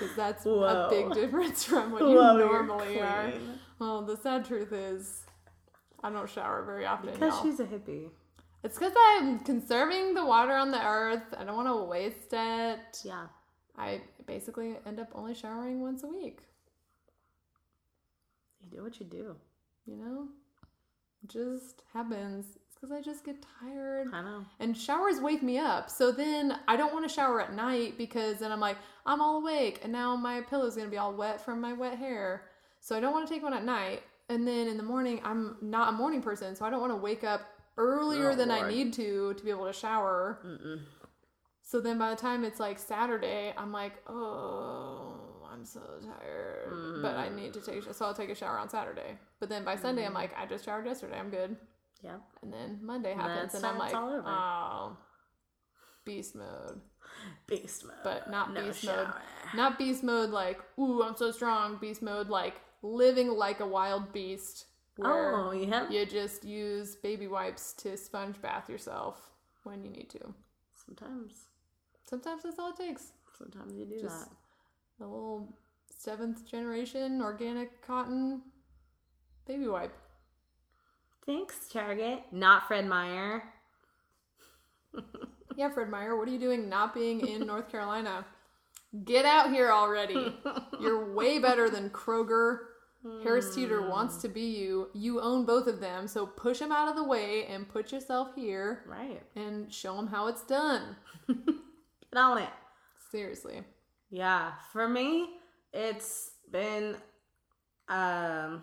[0.00, 3.32] Because that's a big difference from what you Whoa, normally are.
[3.78, 5.24] Well, the sad truth is,
[6.02, 7.12] I don't shower very often.
[7.12, 8.08] Because she's a hippie.
[8.62, 11.34] It's because I'm conserving the water on the earth.
[11.36, 13.00] I don't want to waste it.
[13.04, 13.26] Yeah.
[13.76, 16.40] I basically end up only showering once a week.
[18.62, 19.36] You do what you do.
[19.86, 20.28] You know?
[21.22, 22.46] It just happens.
[22.80, 24.08] Because I just get tired.
[24.12, 24.44] I know.
[24.58, 25.90] And showers wake me up.
[25.90, 29.38] So then I don't want to shower at night because then I'm like, I'm all
[29.38, 32.44] awake and now my pillow's going to be all wet from my wet hair.
[32.80, 34.02] So I don't want to take one at night.
[34.30, 36.56] And then in the morning, I'm not a morning person.
[36.56, 37.42] So I don't want to wake up
[37.76, 40.38] earlier Oh, than I need to to be able to shower.
[40.46, 40.80] Mm-mm.
[41.62, 47.02] So then by the time it's like Saturday, I'm like, oh, I'm so tired.
[47.02, 47.36] But I mm.
[47.36, 49.18] need to take, so I'll take a shower on Saturday.
[49.38, 50.16] But then by Sunday, I'm mm.
[50.16, 51.18] like, I just showered yesterday.
[51.18, 51.56] I'm good.
[52.02, 52.16] Yeah.
[52.42, 54.96] And then Monday happens, and I'm like, oh,
[56.04, 56.80] beast mode.
[57.46, 57.96] Beast mode.
[58.02, 59.08] But not no beast mode.
[59.54, 61.78] Not beast mode like, ooh, I'm so strong.
[61.80, 64.66] Beast mode like living like a wild beast.
[65.02, 65.88] Oh, yeah.
[65.88, 69.30] you just use baby wipes to sponge bath yourself
[69.64, 70.34] when you need to.
[70.86, 71.46] Sometimes.
[72.08, 73.12] Sometimes that's all it takes.
[73.38, 75.04] Sometimes you do Just that.
[75.04, 75.56] a little
[75.96, 78.42] seventh generation organic cotton
[79.46, 79.94] baby wipe.
[81.26, 82.22] Thanks, Target.
[82.32, 83.42] Not Fred Meyer.
[85.56, 88.24] Yeah, Fred Meyer, what are you doing not being in North Carolina?
[89.04, 90.34] Get out here already.
[90.80, 92.60] You're way better than Kroger.
[93.22, 94.88] Harris Teeter wants to be you.
[94.94, 98.28] You own both of them, so push him out of the way and put yourself
[98.34, 99.20] here Right.
[99.36, 100.96] and show him how it's done.
[101.28, 102.48] Get on it.
[103.10, 103.62] Seriously.
[104.08, 105.28] Yeah, for me,
[105.74, 106.96] it's been
[107.88, 108.62] um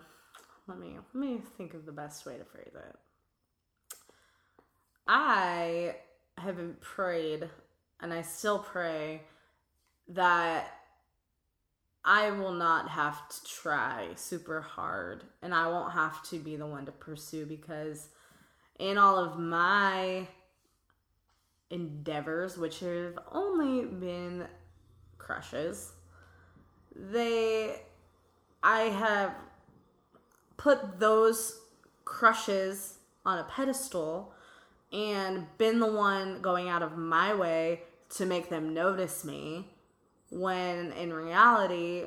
[0.68, 2.96] let me let me think of the best way to phrase it.
[5.06, 5.96] I
[6.36, 7.48] have prayed
[8.00, 9.22] and I still pray
[10.08, 10.70] that
[12.04, 16.66] I will not have to try super hard and I won't have to be the
[16.66, 18.08] one to pursue because
[18.78, 20.28] in all of my
[21.70, 24.46] endeavors, which have only been
[25.18, 25.92] crushes,
[26.94, 27.82] they,
[28.62, 29.34] I have
[30.58, 31.60] put those
[32.04, 34.34] crushes on a pedestal
[34.92, 39.66] and been the one going out of my way to make them notice me
[40.30, 42.06] when in reality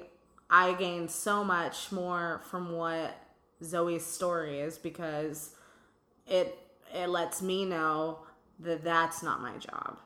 [0.49, 3.15] I gained so much more from what
[3.63, 5.55] Zoe's story is because
[6.27, 6.57] it
[6.93, 8.19] it lets me know
[8.59, 9.97] that that's not my job.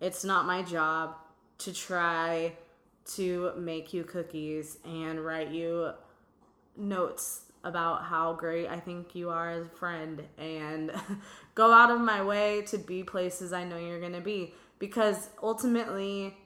[0.00, 1.16] It's not my job
[1.58, 2.54] to try
[3.16, 5.90] to make you cookies and write you
[6.76, 10.92] notes about how great I think you are as a friend and
[11.54, 15.28] go out of my way to be places I know you're going to be because
[15.42, 16.36] ultimately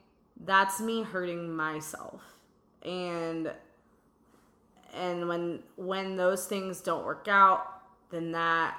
[0.43, 2.21] that's me hurting myself.
[2.83, 3.51] And
[4.93, 8.77] and when when those things don't work out, then that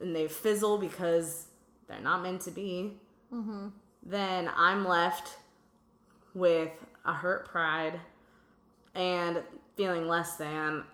[0.00, 1.46] and they fizzle because
[1.88, 2.98] they're not meant to be.
[3.32, 3.68] Mm-hmm.
[4.02, 5.36] Then I'm left
[6.34, 6.70] with
[7.04, 8.00] a hurt pride
[8.94, 9.42] and
[9.76, 10.84] feeling less than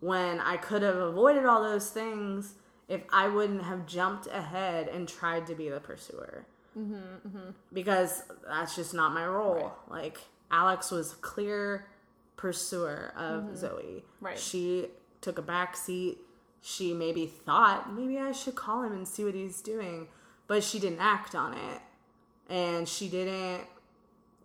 [0.00, 2.54] when I could have avoided all those things
[2.88, 6.46] if I wouldn't have jumped ahead and tried to be the pursuer.
[6.78, 7.50] Mm-hmm, mm-hmm.
[7.72, 9.72] Because that's just not my role.
[9.88, 10.02] Right.
[10.02, 10.18] Like,
[10.50, 11.86] Alex was clear
[12.36, 13.56] pursuer of mm-hmm.
[13.56, 14.04] Zoe.
[14.20, 14.38] Right.
[14.38, 14.86] She
[15.20, 16.18] took a back seat.
[16.62, 20.08] She maybe thought, maybe I should call him and see what he's doing.
[20.46, 21.80] But she didn't act on it.
[22.48, 23.66] And she didn't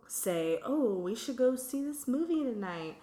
[0.06, 2.96] say, oh, we should go see this movie tonight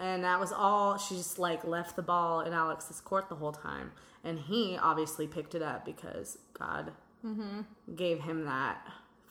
[0.00, 3.52] and that was all she just like left the ball in alex's court the whole
[3.52, 3.92] time
[4.24, 6.92] and he obviously picked it up because god
[7.24, 7.60] mm-hmm.
[7.94, 8.78] gave him that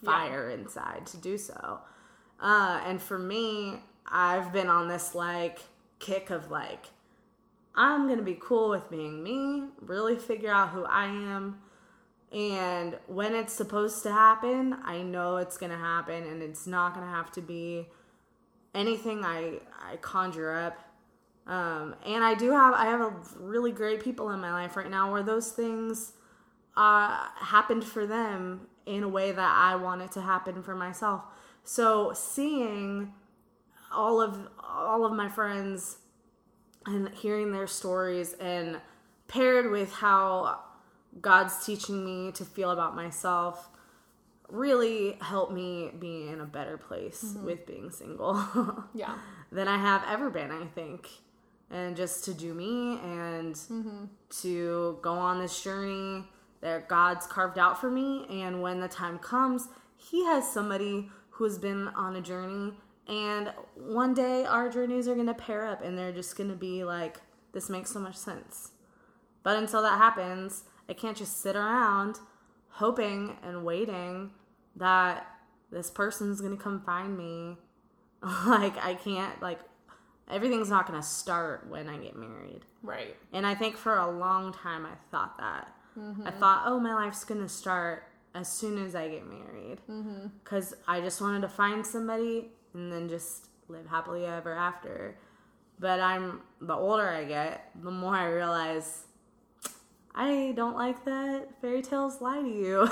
[0.03, 0.55] fire yeah.
[0.55, 1.79] inside to do so
[2.39, 3.75] uh, and for me
[4.07, 5.59] i've been on this like
[5.99, 6.87] kick of like
[7.75, 11.59] i'm gonna be cool with being me really figure out who i am
[12.31, 17.09] and when it's supposed to happen i know it's gonna happen and it's not gonna
[17.09, 17.87] have to be
[18.75, 20.77] anything I I conjure up.
[21.47, 24.89] Um, and I do have I have a really great people in my life right
[24.89, 26.13] now where those things
[26.75, 31.23] uh, happened for them in a way that I want it to happen for myself.
[31.63, 33.13] So seeing
[33.91, 35.97] all of all of my friends
[36.85, 38.79] and hearing their stories and
[39.27, 40.59] paired with how
[41.21, 43.69] God's teaching me to feel about myself
[44.49, 47.45] really helped me be in a better place mm-hmm.
[47.45, 48.85] with being single.
[48.93, 49.15] yeah.
[49.51, 51.09] Than I have ever been, I think.
[51.69, 54.05] And just to do me and mm-hmm.
[54.41, 56.25] to go on this journey
[56.61, 58.25] that God's carved out for me.
[58.29, 59.67] And when the time comes,
[59.97, 62.73] He has somebody who's been on a journey.
[63.07, 66.55] And one day our journeys are going to pair up and they're just going to
[66.55, 67.19] be like,
[67.51, 68.71] this makes so much sense.
[69.43, 72.19] But until that happens, I can't just sit around
[72.75, 74.29] hoping and waiting
[74.75, 75.25] that
[75.71, 77.57] this person's gonna come find me.
[78.47, 79.59] like I can't like
[80.29, 82.61] everything's not gonna start when I get married.
[82.83, 83.15] Right.
[83.31, 85.73] And I think for a long time I thought that.
[85.97, 86.27] Mm-hmm.
[86.27, 88.03] I thought, oh, my life's gonna start
[88.33, 89.79] as soon as I get married.
[90.43, 90.91] Because mm-hmm.
[90.91, 95.17] I just wanted to find somebody and then just live happily ever after.
[95.79, 99.05] But I'm the older I get, the more I realize
[100.15, 102.89] I don't like that fairy tales lie to you.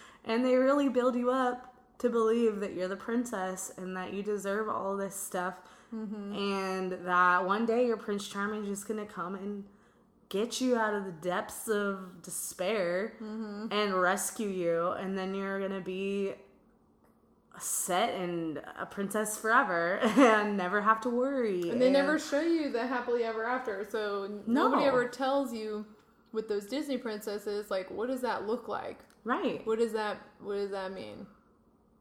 [0.24, 4.22] and they really build you up to believe that you're the princess and that you
[4.22, 5.54] deserve all this stuff.
[5.94, 6.32] Mm-hmm.
[6.32, 9.64] And that one day your Prince Charming is just going to come and
[10.28, 13.66] get you out of the depths of despair mm-hmm.
[13.72, 14.92] and rescue you.
[14.92, 16.34] And then you're going to be
[17.58, 21.68] set and a princess forever and never have to worry.
[21.68, 23.86] And they and never show you the happily ever after.
[23.90, 24.68] So no.
[24.68, 25.84] nobody ever tells you
[26.32, 28.98] with those Disney princesses, like, what does that look like?
[29.24, 29.66] Right.
[29.66, 31.26] What does that What does that mean?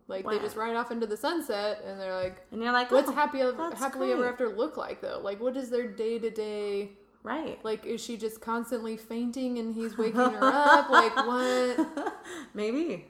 [0.09, 0.32] Like wow.
[0.32, 3.13] they just ride off into the sunset, and they're like, and you're like, what's oh,
[3.13, 4.13] happy happily great.
[4.13, 5.21] ever after look like though?
[5.23, 6.91] Like, what is their day to day?
[7.21, 7.63] Right.
[7.63, 10.89] Like, is she just constantly fainting and he's waking her up?
[10.89, 12.15] Like, what?
[12.53, 13.05] Maybe.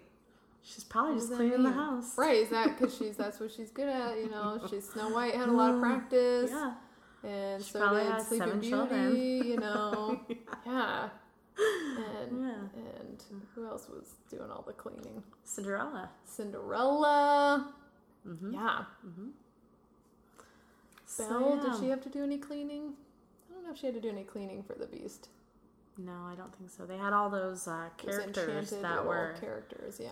[0.61, 2.17] She's probably just cleaning the house.
[2.17, 2.37] Right.
[2.37, 4.17] Is that because she's that's what she's good at?
[4.17, 6.51] You know, she's Snow White had a lot of practice.
[6.51, 6.73] Yeah.
[7.23, 8.69] And she so did Sleeping Beauty.
[8.69, 9.15] Children.
[9.15, 10.19] You know.
[10.65, 11.09] yeah.
[11.57, 12.99] And, yeah.
[12.99, 15.23] and who else was doing all the cleaning?
[15.43, 16.09] Cinderella.
[16.25, 17.73] Cinderella.
[18.27, 18.53] Mm-hmm.
[18.53, 18.83] Yeah.
[19.05, 19.29] Mm-hmm.
[21.17, 21.71] Belle, so, yeah.
[21.71, 22.93] did she have to do any cleaning?
[23.49, 25.29] I don't know if she had to do any cleaning for the Beast.
[25.97, 26.85] No, I don't think so.
[26.85, 29.99] They had all those uh, characters that were characters.
[30.01, 30.11] Yeah.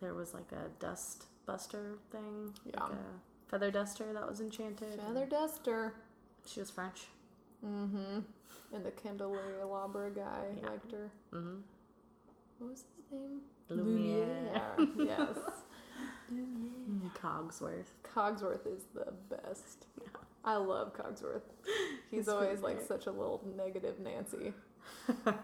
[0.00, 2.52] There was like a dust buster thing.
[2.64, 2.82] Yeah.
[2.84, 2.92] Like
[3.48, 5.00] feather duster that was enchanted.
[5.00, 5.94] Feather duster.
[6.46, 7.02] She was French.
[7.64, 8.20] Mm-hmm.
[8.74, 10.68] And the candelabra guy yeah.
[10.68, 11.10] liked her.
[11.32, 11.56] Mm-hmm.
[12.58, 13.40] What was his name?
[13.68, 14.60] Lumiere.
[14.78, 15.16] Lumiere.
[15.18, 15.36] yes.
[16.30, 17.10] Lumiere.
[17.20, 17.92] Cogsworth.
[18.02, 19.86] Cogsworth is the best.
[20.00, 20.08] Yeah.
[20.44, 21.42] I love Cogsworth.
[22.10, 24.52] He's always like such a little negative Nancy.
[25.24, 25.34] Those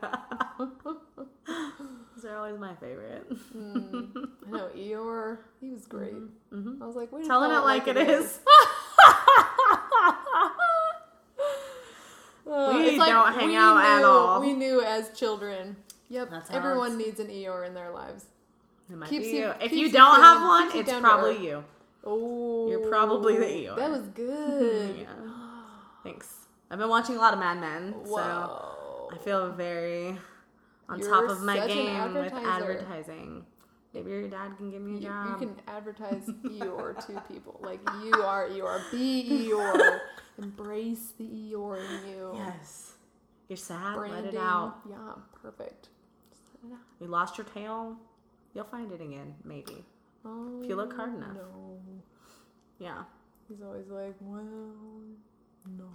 [2.27, 3.31] are always my favorite.
[3.57, 4.11] Mm,
[4.47, 5.39] I know Eeyore.
[5.61, 6.15] He was great.
[6.53, 6.83] Mm-hmm.
[6.83, 8.41] I was like, wait, Telling it like it is.
[12.49, 14.41] Uh, We it's like don't hang we out at knew- all.
[14.41, 15.77] We knew as children.
[16.09, 18.25] Yep, That's everyone needs an Eeyore in their lives.
[18.91, 19.53] It might Keeps be you- you.
[19.61, 21.65] If you you don't feeling- have one, you it's probably earth.
[22.05, 23.77] you're probably the Eeyore.
[23.77, 24.97] That was good.
[25.01, 25.07] Yeah.
[26.03, 26.35] Thanks.
[26.71, 30.19] I've been watching a lot of Mad Men, so I feel very
[30.89, 33.45] on You're top of my game with advertising.
[33.95, 35.27] Maybe your dad can give me a You, job.
[35.41, 37.59] you can advertise Eeyore to people.
[37.63, 38.81] Like, you are Eeyore.
[38.91, 39.99] Be Eeyore.
[40.39, 42.33] Embrace the Eeyore in you.
[42.35, 42.88] Yes.
[43.49, 43.97] You're sad.
[43.97, 44.25] Branding.
[44.25, 44.77] Let it out.
[44.89, 44.97] Yeah,
[45.43, 45.89] perfect.
[46.67, 46.79] Out.
[47.01, 47.97] You lost your tail.
[48.55, 49.85] You'll find it again, maybe.
[50.25, 51.35] Oh, If you look hard oh, enough.
[51.35, 51.81] No.
[52.79, 53.03] Yeah.
[53.49, 54.43] He's always like, well,
[55.77, 55.89] no.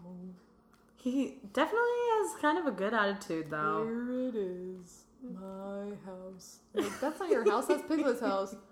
[0.98, 3.84] He definitely has kind of a good attitude, though.
[3.84, 6.60] Here it is, my house.
[6.74, 7.68] Like, that's not your house.
[7.68, 8.56] That's Piglet's house.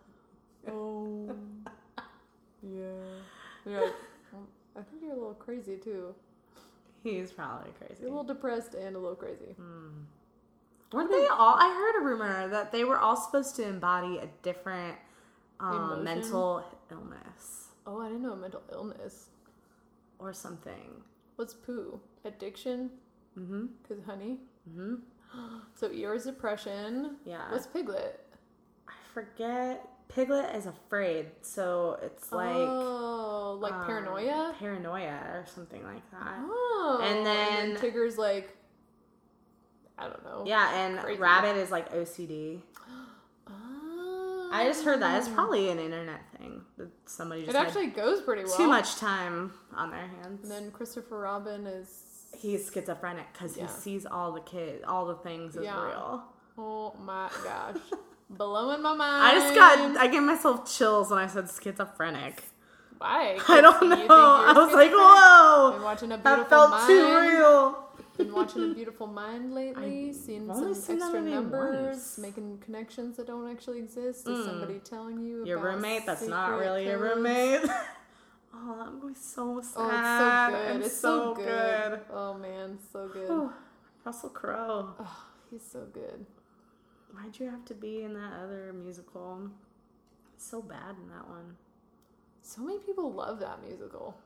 [0.71, 1.27] Oh,
[2.61, 2.79] yeah.
[3.65, 3.93] You're like,
[4.36, 6.13] mm, I think you're a little crazy too.
[7.04, 8.04] He's probably crazy.
[8.04, 9.54] A little depressed and a little crazy.
[9.58, 10.04] Hmm.
[10.93, 11.56] Weren't they all?
[11.58, 14.97] I heard a rumor that they were all supposed to embody a different
[15.60, 19.30] um, mental illness Oh, I didn't know a mental illness.
[20.20, 21.02] or something.
[21.38, 21.99] What's Pooh?
[22.26, 22.91] Addiction?
[23.39, 23.66] Mm-hmm.
[23.88, 24.38] Cause honey.
[24.70, 24.95] Mm-hmm.
[25.76, 27.16] So Eeyore's depression.
[27.26, 27.49] Yeah.
[27.52, 28.20] What's Piglet?
[28.88, 29.88] I forget.
[30.14, 34.53] Piglet is afraid, so it's like oh, like um, paranoia.
[34.59, 36.36] paranoia or something like that.
[36.39, 38.55] Oh, And then- Tigger's like,
[39.97, 40.43] I don't know.
[40.45, 41.20] Yeah, and Crazy.
[41.20, 42.59] Rabbit is like OCD.
[43.47, 44.49] Oh.
[44.51, 47.88] I just heard that it's probably an internet thing that somebody It just had actually
[47.88, 48.57] goes pretty well.
[48.57, 50.41] too much time on their hands.
[50.43, 52.03] And then Christopher Robin is.
[52.38, 53.68] He's schizophrenic because Yeah.
[53.68, 55.86] he sees all the kids, all the things as Yeah.
[55.86, 56.24] real.
[56.57, 57.76] Oh my gosh,
[58.38, 59.23] blowing my mind.
[59.23, 62.43] I just got, I gave myself chills when I said schizophrenic.
[62.97, 63.38] Why?
[63.47, 63.95] I don't know.
[64.07, 64.91] I was like, schizophrenic?
[64.91, 66.88] Been whoa, watching a beautiful that felt mind.
[66.88, 67.88] too real.
[68.17, 70.09] Been watching a beautiful mind lately.
[70.09, 72.17] I've seeing some seen extra numbers, once.
[72.19, 74.27] making connections that don't actually exist.
[74.27, 74.45] Is Mm.
[74.45, 77.61] somebody telling you Your roommate that's not really your roommate.
[78.53, 80.53] oh, that movie's so sad.
[80.53, 81.45] Oh, it's so good.
[81.45, 81.99] and it's so good.
[82.13, 83.49] Oh man, so good.
[84.05, 84.93] Russell Crowe.
[84.99, 86.25] Oh, he's so good.
[87.14, 89.49] Why'd you have to be in that other musical?
[90.38, 91.55] So bad in that one.
[92.41, 94.18] So many people love that musical.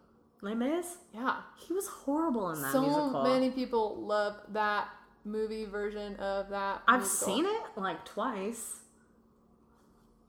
[0.42, 0.98] Les Mis?
[1.14, 1.38] Yeah.
[1.58, 3.24] He was horrible in that so musical.
[3.24, 4.90] many people love that
[5.24, 6.84] movie version of that.
[6.88, 7.28] I've musical.
[7.28, 8.80] seen it like twice.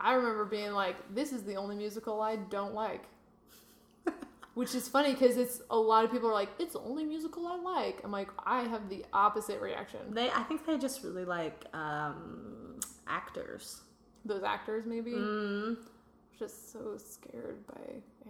[0.01, 3.05] I remember being like, "This is the only musical I don't like,"
[4.57, 7.47] which is funny because it's a lot of people are like, "It's the only musical
[7.47, 10.01] I like." I'm like, I have the opposite reaction.
[10.11, 13.83] They, I think they just really like um, actors.
[14.25, 15.77] Those actors, maybe, Mm.
[16.39, 17.83] just so scared by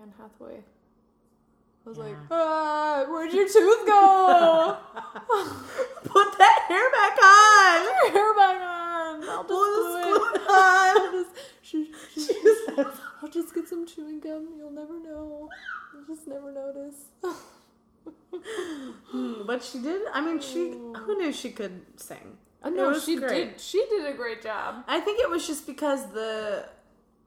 [0.02, 0.58] Anne Hathaway.
[1.84, 2.04] I was Yeah.
[2.04, 4.76] like, ah, "Where'd your tooth go?
[6.04, 7.86] Put that hair back on.
[7.86, 9.28] Put your hair back on.
[9.28, 10.02] I'll just Pull the it.
[10.02, 11.12] glue on.
[11.24, 11.30] just,
[11.62, 11.76] sh-
[12.12, 14.50] sh- She says- I'll just get some chewing gum.
[14.56, 15.48] You'll never know.
[15.92, 17.06] You'll just never notice.
[19.46, 20.02] But she did.
[20.12, 20.70] I mean, she.
[20.70, 22.36] Who knew she could sing?
[22.62, 23.52] Oh no, she great.
[23.52, 23.60] did.
[23.60, 24.84] She did a great job.
[24.86, 26.66] I think it was just because the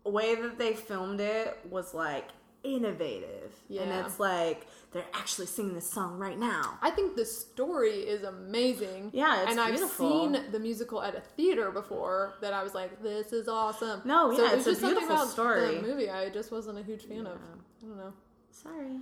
[0.05, 2.29] way that they filmed it was like
[2.63, 3.81] innovative, yeah.
[3.81, 6.79] and it's like they're actually singing this song right now.
[6.81, 9.11] I think the story is amazing.
[9.13, 13.01] Yeah, it's and I've seen the musical at a theater before that I was like,
[13.03, 15.75] "This is awesome." No, so yeah, it it's was a just something beautiful about story.
[15.75, 17.37] The movie I just wasn't a huge fan of.
[17.37, 18.13] I don't know.
[18.51, 18.99] Sorry,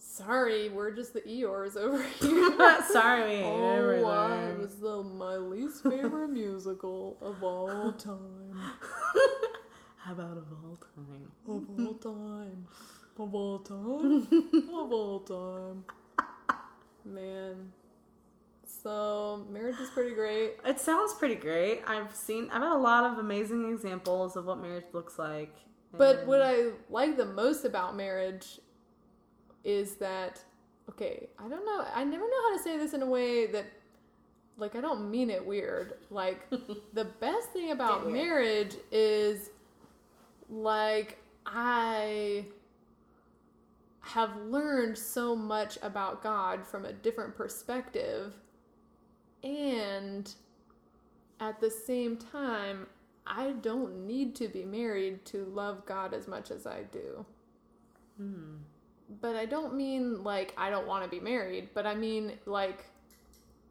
[0.00, 2.82] Sorry, we're just the Eeyores over here.
[2.88, 3.42] sorry.
[3.44, 4.04] Oh.
[4.06, 8.60] I was the my least favorite musical of all time.
[9.98, 11.30] How about of all time?
[11.46, 12.66] Of all time.
[13.18, 14.28] Of all time.
[14.74, 15.84] of all time.
[17.04, 17.72] Man.
[18.82, 20.52] So, marriage is pretty great.
[20.64, 21.82] It sounds pretty great.
[21.86, 22.48] I've seen.
[22.52, 25.54] I've had a lot of amazing examples of what marriage looks like.
[25.92, 28.60] But what I like the most about marriage
[29.64, 30.44] is that,
[30.88, 33.64] okay, I don't know, I never know how to say this in a way that,
[34.58, 35.94] like, I don't mean it weird.
[36.10, 36.48] Like,
[36.92, 39.50] the best thing about marriage is,
[40.50, 42.44] like, I
[44.08, 48.32] have learned so much about God from a different perspective.
[49.44, 50.32] And
[51.40, 52.86] at the same time,
[53.26, 57.24] I don't need to be married to love God as much as I do.
[58.16, 58.56] Hmm.
[59.20, 62.84] But I don't mean like I don't want to be married, but I mean like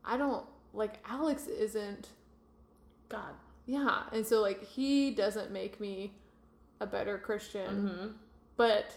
[0.06, 2.10] I don't like Alex isn't
[3.10, 3.34] God.
[3.66, 6.14] yeah, and so like he doesn't make me
[6.80, 8.08] a better Christian, Mm-hmm.
[8.56, 8.96] but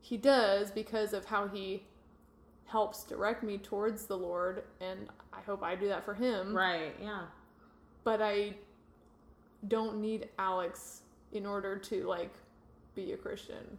[0.00, 1.84] he does because of how he
[2.66, 6.54] helps direct me towards the Lord, and I hope I do that for him.
[6.56, 6.94] Right.
[7.00, 7.22] Yeah.
[8.04, 8.54] But I
[9.68, 12.32] don't need Alex in order to like
[12.94, 13.78] be a Christian.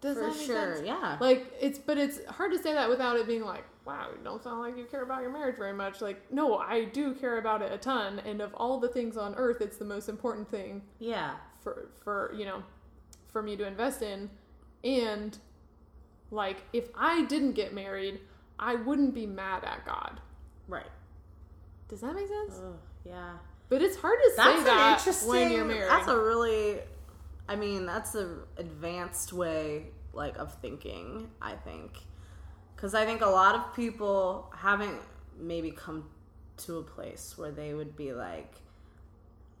[0.00, 0.74] Does For that make sure.
[0.74, 0.86] sense?
[0.86, 1.16] Yeah.
[1.20, 4.42] Like it's, but it's hard to say that without it being like, wow, you don't
[4.42, 6.00] sound like you care about your marriage very much.
[6.00, 9.34] Like, no, I do care about it a ton, and of all the things on
[9.36, 11.32] earth, it's the most important thing yeah.
[11.60, 12.62] for for you know,
[13.32, 14.30] for me to invest in.
[14.84, 15.36] And
[16.30, 18.20] like, if I didn't get married,
[18.58, 20.20] I wouldn't be mad at God.
[20.66, 20.90] Right.
[21.88, 22.60] Does that make sense?
[23.04, 23.32] Yeah.
[23.68, 25.28] But it's hard to say That's an that interesting.
[25.28, 25.88] when you're married.
[25.88, 26.78] That's a really,
[27.48, 31.30] I mean, that's a advanced way like of thinking.
[31.40, 31.92] I think,
[32.74, 35.00] because I think a lot of people haven't
[35.38, 36.04] maybe come
[36.58, 38.54] to a place where they would be like,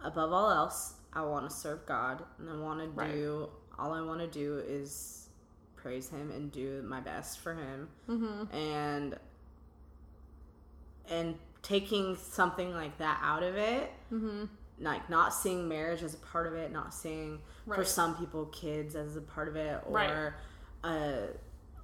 [0.02, 3.48] above all else, I want to serve God and I want to do
[3.78, 5.28] all I want to do is
[5.76, 8.54] praise Him and do my best for Him mm-hmm.
[8.56, 9.16] and
[11.10, 14.44] and taking something like that out of it Mm-hmm.
[14.80, 18.94] like not seeing marriage as a part of it not seeing for some people kids
[18.94, 20.32] as a part of it or Right.
[20.84, 21.28] a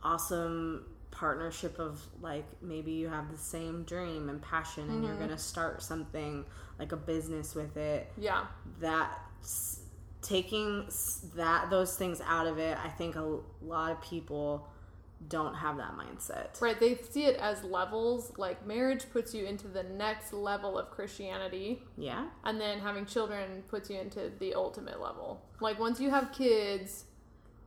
[0.03, 5.05] awesome partnership of like maybe you have the same dream and passion and Mm-hmm.
[5.07, 6.45] you're gonna start something
[6.79, 8.47] like a business with it Yeah.
[8.81, 9.81] that s-
[10.25, 10.87] taking
[11.37, 14.67] that those things out of it i think a lot of people
[15.29, 18.33] don't have that mindset Right, they see it as levels.
[18.37, 23.63] Like marriage puts you into the next level of Christianity, yeah and then having children
[23.69, 25.41] puts you into the ultimate level.
[25.61, 27.05] Like once you have kids,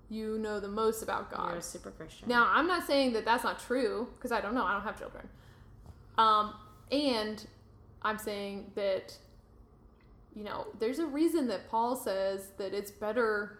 [0.09, 1.49] you know the most about God.
[1.49, 4.53] you're a super christian Now, I'm not saying that that's not true because I don't
[4.53, 4.63] know.
[4.63, 5.27] I don't have children.
[6.17, 6.53] Um,
[6.91, 7.45] and
[8.03, 9.17] I'm saying that
[10.37, 13.57] you know, there's a reason that Paul says that it's better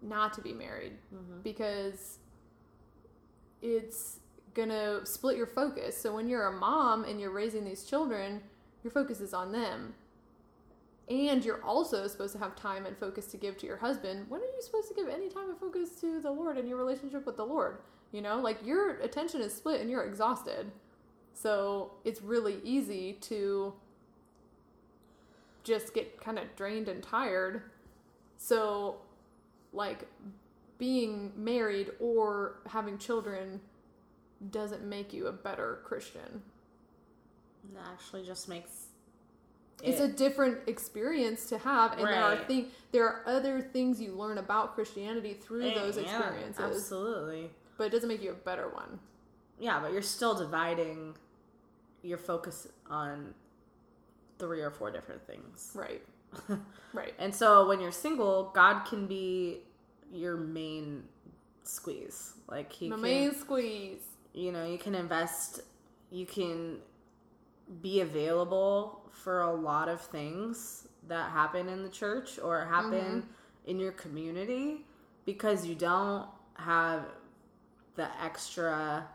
[0.00, 1.42] not to be married mm-hmm.
[1.42, 2.20] because
[3.60, 4.20] it's
[4.54, 6.00] gonna split your focus.
[6.00, 8.40] So when you're a mom and you're raising these children,
[8.82, 9.94] your focus is on them.
[11.10, 14.24] And you're also supposed to have time and focus to give to your husband.
[14.30, 16.78] When are you supposed to give any time and focus to the Lord and your
[16.78, 17.80] relationship with the Lord?
[18.10, 20.72] You know, like your attention is split and you're exhausted.
[21.34, 23.74] So it's really easy to
[25.66, 27.62] just get kind of drained and tired.
[28.38, 28.96] So,
[29.72, 30.06] like,
[30.78, 33.60] being married or having children
[34.50, 36.42] doesn't make you a better Christian.
[37.74, 38.86] that actually just makes
[39.82, 42.46] It's a different experience to have, and there are Right.
[42.46, 47.84] thing there are other things you learn about Christianity through Yeah, those experiences, absolutely but
[47.88, 49.00] it doesn't make you a better one.
[49.58, 51.14] yeah but you're still dividing
[52.02, 53.34] your focus on
[54.38, 56.02] three or four different things Right.
[56.92, 57.14] right.
[57.18, 59.60] and so when you're single god can be
[60.12, 61.04] your main
[61.62, 64.02] squeeze like he The can main squeeze.
[64.34, 65.60] you know you can invest
[66.10, 66.78] you can
[67.82, 73.70] be available for a lot of things that happen in the church or happen Mm-hmm.
[73.70, 74.84] in your community
[75.24, 77.02] because you don't have
[77.96, 79.06] the extra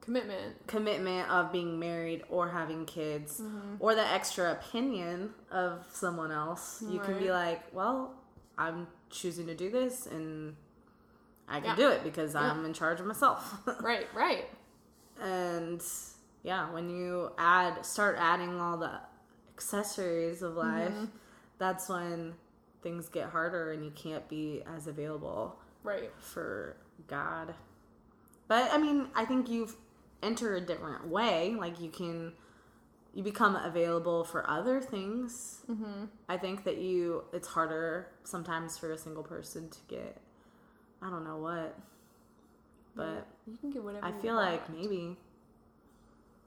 [0.00, 0.66] Commitment.
[0.66, 3.74] commitment of being married or having kids Mm-hmm.
[3.78, 8.14] or the extra opinion of someone else you can be like well
[8.56, 10.56] i'm choosing to do this and
[11.46, 11.76] i can Yeah.
[11.76, 14.46] do it because i'm in charge of myself Right, right.
[15.20, 15.82] and
[16.42, 18.92] yeah when you add start adding all the
[19.54, 21.04] accessories of life Mm-hmm.
[21.58, 22.34] that's when
[22.82, 26.10] things get harder and you can't be as available Right.
[26.20, 26.76] for
[27.08, 27.54] god
[28.46, 29.76] but i mean i think you've
[30.22, 32.32] entered a different way like you can
[33.14, 36.04] you become available for other things mm-hmm.
[36.28, 40.20] i think that you it's harder sometimes for a single person to get
[41.02, 41.78] i don't know what
[42.96, 45.16] but You can get whatever i feel like maybe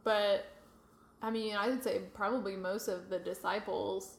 [0.03, 0.45] But
[1.21, 4.17] I mean, I would say probably most of the disciples.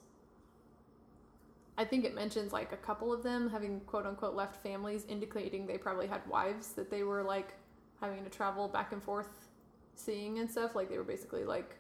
[1.77, 5.67] I think it mentions like a couple of them having quote unquote left families, indicating
[5.67, 7.55] they probably had wives that they were like
[8.01, 9.42] having to travel back and forth
[9.95, 10.75] seeing and stuff.
[10.75, 11.77] Like they were basically like,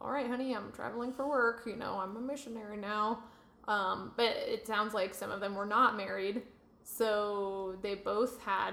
[0.00, 1.62] all right, honey, I'm traveling for work.
[1.66, 3.20] You know, I'm a missionary now.
[3.68, 6.42] Um, but it sounds like some of them were not married.
[6.84, 8.72] So they both had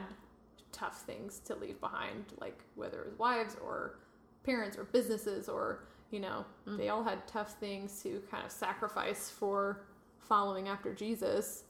[0.72, 4.00] tough things to leave behind, like whether it was wives or
[4.44, 9.30] parents or businesses or, you know, they all had tough things to kind of sacrifice
[9.30, 9.86] for
[10.20, 11.64] following after Jesus.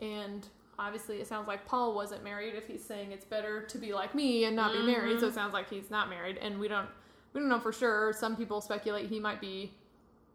[0.00, 0.48] And
[0.78, 4.14] obviously, it sounds like Paul wasn't married if he's saying it's better to be like
[4.14, 5.20] me and not be married.
[5.20, 6.38] So it sounds like he's not married.
[6.38, 6.88] And we don't,
[7.32, 8.12] we don't know for sure.
[8.12, 9.72] Some people speculate he might be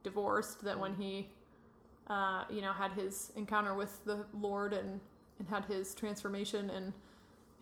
[0.04, 0.64] divorced.
[0.64, 1.30] That when he,
[2.08, 5.00] uh, you know, had his encounter with the Lord and
[5.40, 6.94] and had his transformation and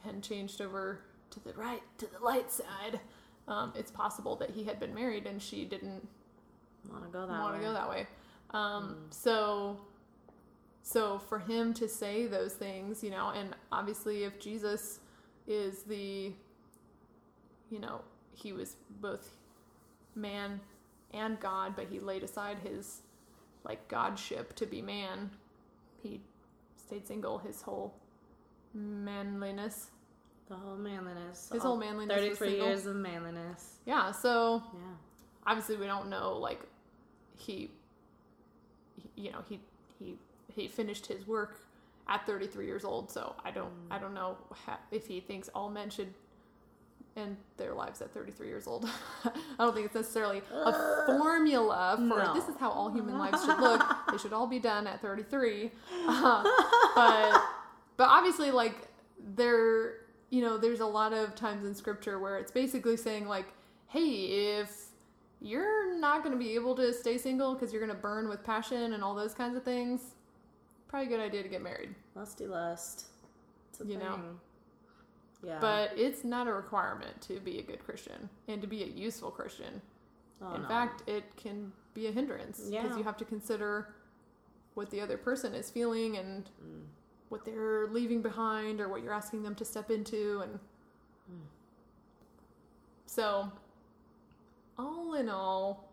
[0.06, 1.02] and changed over
[1.32, 3.00] to the right to the light side,
[3.48, 6.08] um, it's possible that he had been married and she didn't
[6.90, 8.08] Want to go that want to go that way.
[8.52, 9.78] Um, So,
[10.82, 15.00] so for him to say those things, you know, and obviously if Jesus
[15.48, 16.32] is the,
[17.70, 18.02] you know,
[18.34, 19.32] he was both
[20.16, 20.60] man
[21.14, 23.02] and God, but he laid aside his
[23.64, 25.32] like godship to be man.
[26.02, 26.22] He
[26.78, 27.94] stayed single his whole
[28.74, 29.88] manliness.
[30.48, 31.50] The whole manliness.
[31.54, 33.76] His whole manliness 33 years of manliness.
[33.86, 34.80] Yeah, so Yeah.
[35.46, 36.62] obviously we don't know like
[37.38, 37.70] he,
[38.96, 39.60] he- you know he
[40.00, 40.18] he
[40.54, 41.62] he finished his work
[42.08, 44.36] at 33 years old so i don't i don't know
[44.92, 46.14] if he thinks all men should
[47.18, 48.86] end their lives at 33 years old.
[49.26, 52.34] I don't think it's necessarily a formula for No.
[52.34, 53.84] this is how all human lives should look.
[54.12, 55.72] They should all be done at 33
[56.08, 56.44] uh,
[56.96, 57.42] but
[57.98, 58.88] but obviously like
[59.36, 59.96] there
[60.30, 63.48] you know there's a lot of times in scripture where it's basically saying like
[63.88, 64.86] hey if
[65.42, 68.44] you're not going to be able to stay single because you're going to burn with
[68.44, 70.14] passion and all those kinds of things
[70.90, 73.06] probably a good idea to get married Lusty lust.
[73.70, 74.20] It's a You know.
[75.42, 75.60] Yeah.
[75.62, 79.32] but it's not a requirement to be a good christian and to be a useful
[79.32, 79.82] christian
[80.42, 80.68] Oh, in no.
[80.68, 82.98] fact it can be a hindrance because Yeah.
[82.98, 83.94] you have to consider
[84.74, 86.86] what the other person is feeling and Mm.
[87.30, 90.60] what they're leaving behind or what you're asking them to step into and
[91.28, 91.46] Hmm.
[93.06, 93.52] so
[94.78, 95.90] all in all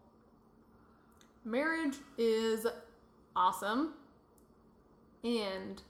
[1.45, 2.67] marriage is
[3.37, 3.95] awesome
[5.25, 5.83] and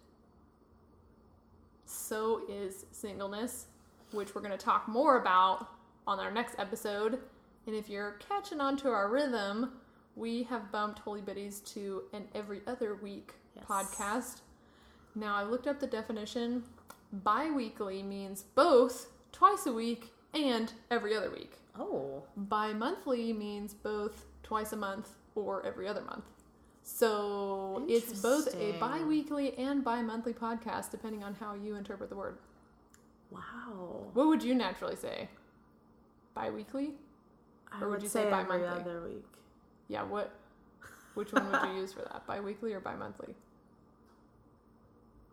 [1.85, 3.67] so is singleness
[4.13, 5.69] which we're going to talk more about
[6.07, 7.19] on our next episode
[7.67, 9.73] and if you're catching on to our rhythm
[10.15, 13.65] we have bumped Holy Bitties to an every other week Yes.
[13.67, 14.41] podcast
[15.15, 16.63] now I looked up the definition.
[17.11, 21.53] Bi-weekly means both twice a week and every other week.
[21.79, 22.23] oh.
[22.37, 26.25] Bi-monthly means both twice a month or every other month.
[26.89, 28.81] So it's both a Interesting.
[28.81, 32.39] bi-weekly and bi-monthly podcast depending on how you interpret the word.
[33.33, 34.07] Wow.
[34.15, 35.29] What would you naturally say?
[36.35, 36.95] Bi-weekly?
[37.73, 38.69] Or would would you say say bi-monthly?
[38.69, 39.27] other week.
[39.89, 40.31] Yeah, what
[41.15, 42.25] which one would you use for that?
[42.25, 43.35] Bi-weekly or bi-monthly?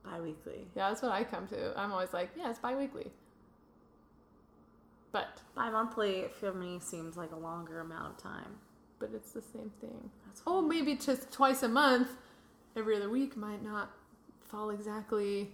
[0.03, 0.65] Bi-weekly.
[0.75, 1.79] Yeah, that's what I come to.
[1.79, 3.11] I'm always like, yeah, it's bi-weekly.
[5.11, 8.57] But Bi-monthly for me seems like a longer amount of time.
[9.03, 10.09] But it's the same thing.
[10.47, 12.07] Oh, maybe just twice a month,
[12.77, 13.91] every other week might not
[14.39, 15.51] fall exactly.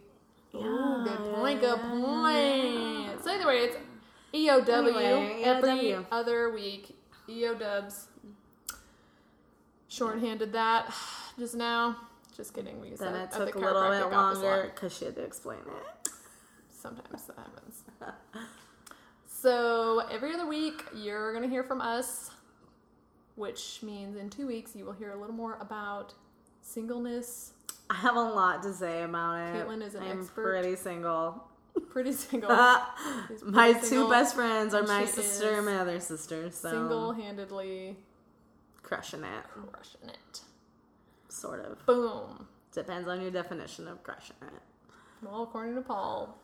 [0.53, 0.59] Ooh,
[1.03, 2.73] good Yeah, point, yeah, good point.
[3.07, 3.21] yeah.
[3.23, 3.77] So anyway, it's
[4.33, 6.05] EOW Anyway, every EOW.
[6.11, 6.95] other week.
[7.27, 8.07] EO dubs.
[9.87, 10.93] Shorthanded that
[11.39, 11.97] just now.
[12.37, 12.79] Just kidding.
[12.79, 14.33] We use Then that it took a little bit office a lot.
[14.37, 16.09] longer because she had to explain it.
[16.69, 17.83] Sometimes that happens.
[19.27, 22.31] so every other week, you're gonna hear from us,
[23.39, 26.13] which means in two weeks you will hear a little more about
[26.61, 27.53] singleness.
[27.89, 29.65] I have a lot to say about it.
[29.65, 30.43] Caitlin is an I'm expert.
[30.43, 31.45] pretty single.
[31.89, 32.49] Pretty single,
[33.29, 36.51] She's my pretty two best friends are and my sister and my other sister.
[36.51, 37.95] So single-handedly
[38.83, 40.41] crushing it, crushing it.
[41.29, 41.85] sort of.
[41.85, 42.47] Boom.
[42.73, 44.61] Depends on your definition of crushing it.
[45.21, 46.37] Well, according to Paul,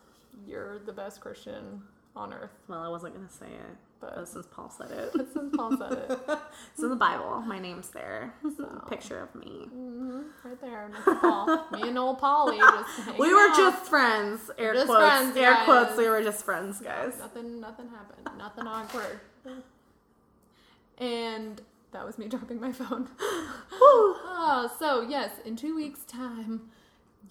[0.47, 1.81] you're the best Christian
[2.15, 2.53] on earth.
[2.69, 5.77] Well, I wasn't gonna say it, But- but since Paul said it, But since Paul
[5.77, 6.19] said it,
[6.73, 7.41] it's in the Bible.
[7.41, 8.33] My name's there.
[8.55, 8.65] So.
[8.89, 9.67] Picture of me.
[9.71, 10.91] hmm right there,
[11.21, 11.65] Paul.
[11.71, 13.57] Me and old Polly just We were out.
[13.57, 14.51] just friends.
[14.57, 15.01] Air Just quotes.
[15.01, 15.65] friends, air guys.
[15.65, 15.97] quotes.
[15.97, 17.17] We were just friends, guys.
[17.19, 18.37] Nothing, nothing happened.
[18.37, 19.19] Nothing awkward.
[20.97, 21.61] And
[21.91, 23.07] that was me dropping my phone.
[23.71, 26.69] oh, so yes, in two weeks' time,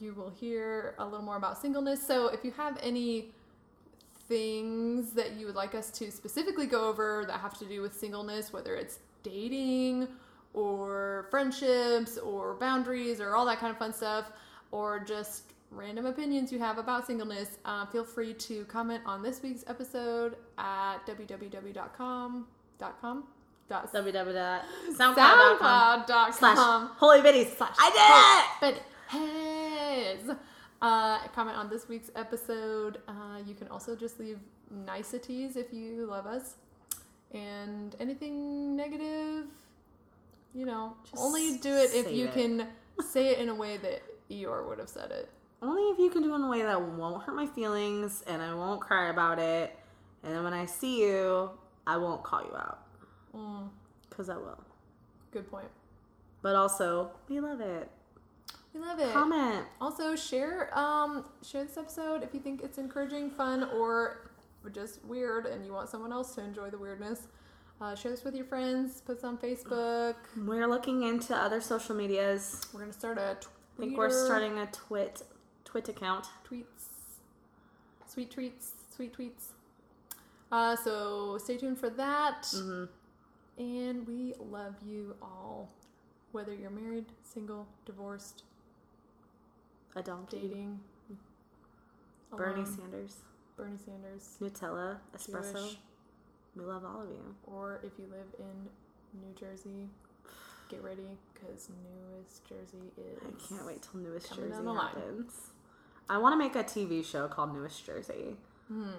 [0.00, 2.04] you will hear a little more about singleness.
[2.06, 3.32] So if you have any
[4.28, 7.94] things that you would like us to specifically go over that have to do with
[7.94, 10.08] singleness, whether it's dating
[10.52, 14.26] or friendships or boundaries or all that kind of fun stuff,
[14.70, 19.42] or just random opinions you have about singleness, uh, feel free to comment on this
[19.42, 22.46] week's episode at www.com.
[22.76, 23.22] Dot com,
[23.68, 26.58] dot www.soundcloud.com slash
[26.96, 28.74] holy slash I did it!
[28.74, 30.36] but has
[30.84, 32.98] uh, comment on this week's episode.
[33.08, 34.38] Uh, you can also just leave
[34.70, 36.56] niceties if you love us,
[37.32, 39.46] and anything negative,
[40.54, 42.34] you know, Just only do it if you it.
[42.34, 42.68] can
[43.00, 45.28] say it in a way that Eeyore would have said it.
[45.62, 48.42] Only if you can do it in a way that won't hurt my feelings and
[48.42, 49.76] I won't cry about it.
[50.22, 51.50] And then when I see you,
[51.86, 52.80] I won't call you out.
[53.34, 53.68] Mm,
[54.08, 54.58] because I will.
[55.32, 55.70] good point.
[56.42, 57.88] But also, we love it.
[58.74, 59.12] We love it.
[59.12, 59.64] Comment.
[59.80, 64.30] Also, share um share this episode if you think it's encouraging, fun, or
[64.72, 67.28] just weird, and you want someone else to enjoy the weirdness.
[67.80, 69.00] Uh, share this with your friends.
[69.00, 70.14] Put this on Facebook.
[70.36, 72.66] We're looking into other social medias.
[72.72, 73.36] We're gonna start a
[73.76, 75.22] I think we're starting a twit
[75.64, 76.26] twit account.
[76.48, 76.86] tweets,
[78.06, 79.48] sweet tweets, sweet tweets.
[80.52, 82.46] Uh, so stay tuned for that.
[82.52, 82.84] hmm
[83.58, 85.68] And we love you all,
[86.32, 88.44] whether you're married, single, divorced,
[89.96, 90.40] A donkey.
[90.40, 90.80] dating.
[92.36, 93.16] Bernie alone, Sanders.
[93.56, 94.96] Bernie Sanders, Nutella.
[95.16, 95.52] Espresso.
[95.52, 95.76] Jewish,
[96.56, 97.34] We love all of you.
[97.46, 98.68] or if you live in
[99.20, 99.88] New Jersey,
[100.68, 103.18] get ready because newest Jersey is.
[103.22, 104.88] I can't wait till Newest Jersey down the line.
[104.88, 105.32] happens.
[106.08, 108.36] I want to make a TV show called Newest Jersey.
[108.68, 108.90] Hmm.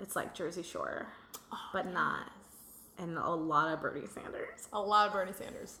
[0.00, 1.08] It's like Jersey Shore,
[1.52, 2.30] Oh, but not.
[2.98, 4.68] And a lot of Bernie Sanders.
[4.72, 5.78] A lot of Bernie Sanders.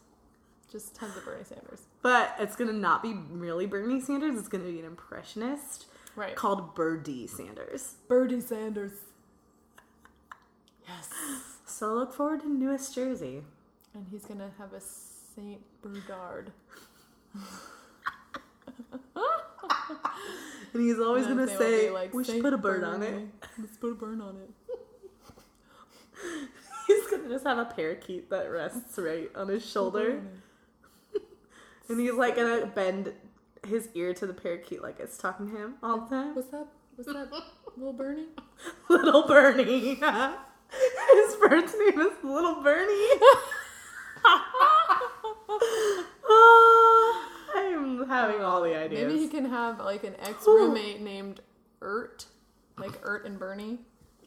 [0.70, 1.82] Just tons of Bernie Sanders.
[2.02, 4.38] But it's gonna not be really Bernie Sanders.
[4.38, 6.34] It's gonna be an impressionist Right.
[6.36, 7.96] called Birdie Sanders.
[8.08, 8.92] Birdie Sanders.
[10.86, 11.10] Yes.
[11.66, 13.44] So look forward to Newest Jersey.
[13.94, 16.52] And he's gonna have a Saint Bernard.
[20.74, 23.26] And he's always And gonna say, like, "We should put a bird on it."
[23.58, 24.50] Let's put a bird on it.
[26.86, 30.22] He's gonna just have a parakeet that rests right on his shoulder,
[31.88, 33.12] and he's like gonna bend
[33.66, 36.34] his ear to the parakeet like it's talking to him all the time.
[36.34, 36.72] What's up?
[36.96, 37.32] What's up,
[37.76, 38.26] little Bernie?
[38.88, 39.94] Little Bernie.
[39.94, 43.20] his bird's name is Little Bernie.
[46.24, 49.12] oh, I'm having all the ideas.
[49.12, 51.40] Maybe he can have like an ex roommate named
[51.80, 52.26] Ert,
[52.76, 53.78] like Ert and Bernie,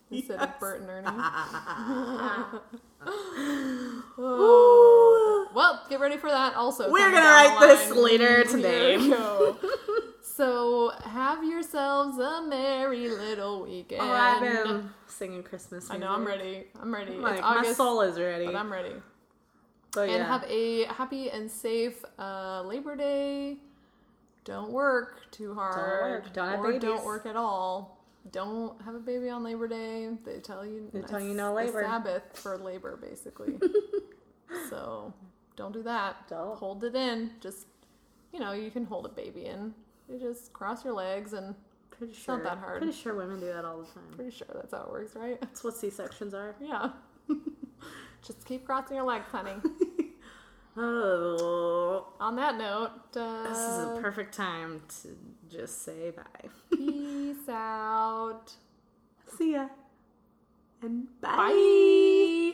[0.10, 1.08] instead of Bert and Ernie.
[4.20, 5.11] Ooh.
[5.54, 6.56] Well, get ready for that.
[6.56, 8.98] Also, We're gonna write this later today.
[10.22, 14.02] so have yourselves a merry little weekend.
[14.02, 16.66] Oh, I've been singing Christmas I know I'm ready.
[16.82, 17.14] I'm ready.
[17.14, 18.46] Like, it's my soul is ready.
[18.46, 18.94] but I'm ready.
[19.94, 20.28] But and yeah.
[20.28, 23.58] have a happy and safe uh, Labor Day.
[24.44, 25.76] Don't work too hard.
[25.76, 26.34] Don't work.
[26.34, 26.82] Don't have babies.
[26.82, 28.02] don't work at all.
[28.32, 30.10] Don't have a baby on Labor Day.
[30.26, 30.90] They tell you.
[30.94, 31.84] They tell you no labor.
[31.84, 33.60] Sabbath for labor, basically.
[34.70, 35.14] so
[35.62, 36.28] don't do that.
[36.28, 36.58] Don't.
[36.58, 37.32] hold it in.
[37.40, 37.68] Just
[38.34, 39.74] you know, you can hold a baby in.
[40.10, 41.54] You just cross your legs, and
[41.92, 42.82] pretty not sure that hard.
[42.82, 44.04] Pretty sure women do that all the time.
[44.16, 45.40] pretty sure that's how it works, right?
[45.40, 46.56] That's what C sections are.
[46.62, 46.90] Yeah.
[48.26, 49.54] just keep crossing your legs, honey.
[50.78, 55.10] Oh, On that note, uh, this is a perfect time to
[55.54, 56.50] just say bye.
[56.72, 58.54] Peace out.
[59.38, 59.68] See ya.
[60.82, 62.54] And bye.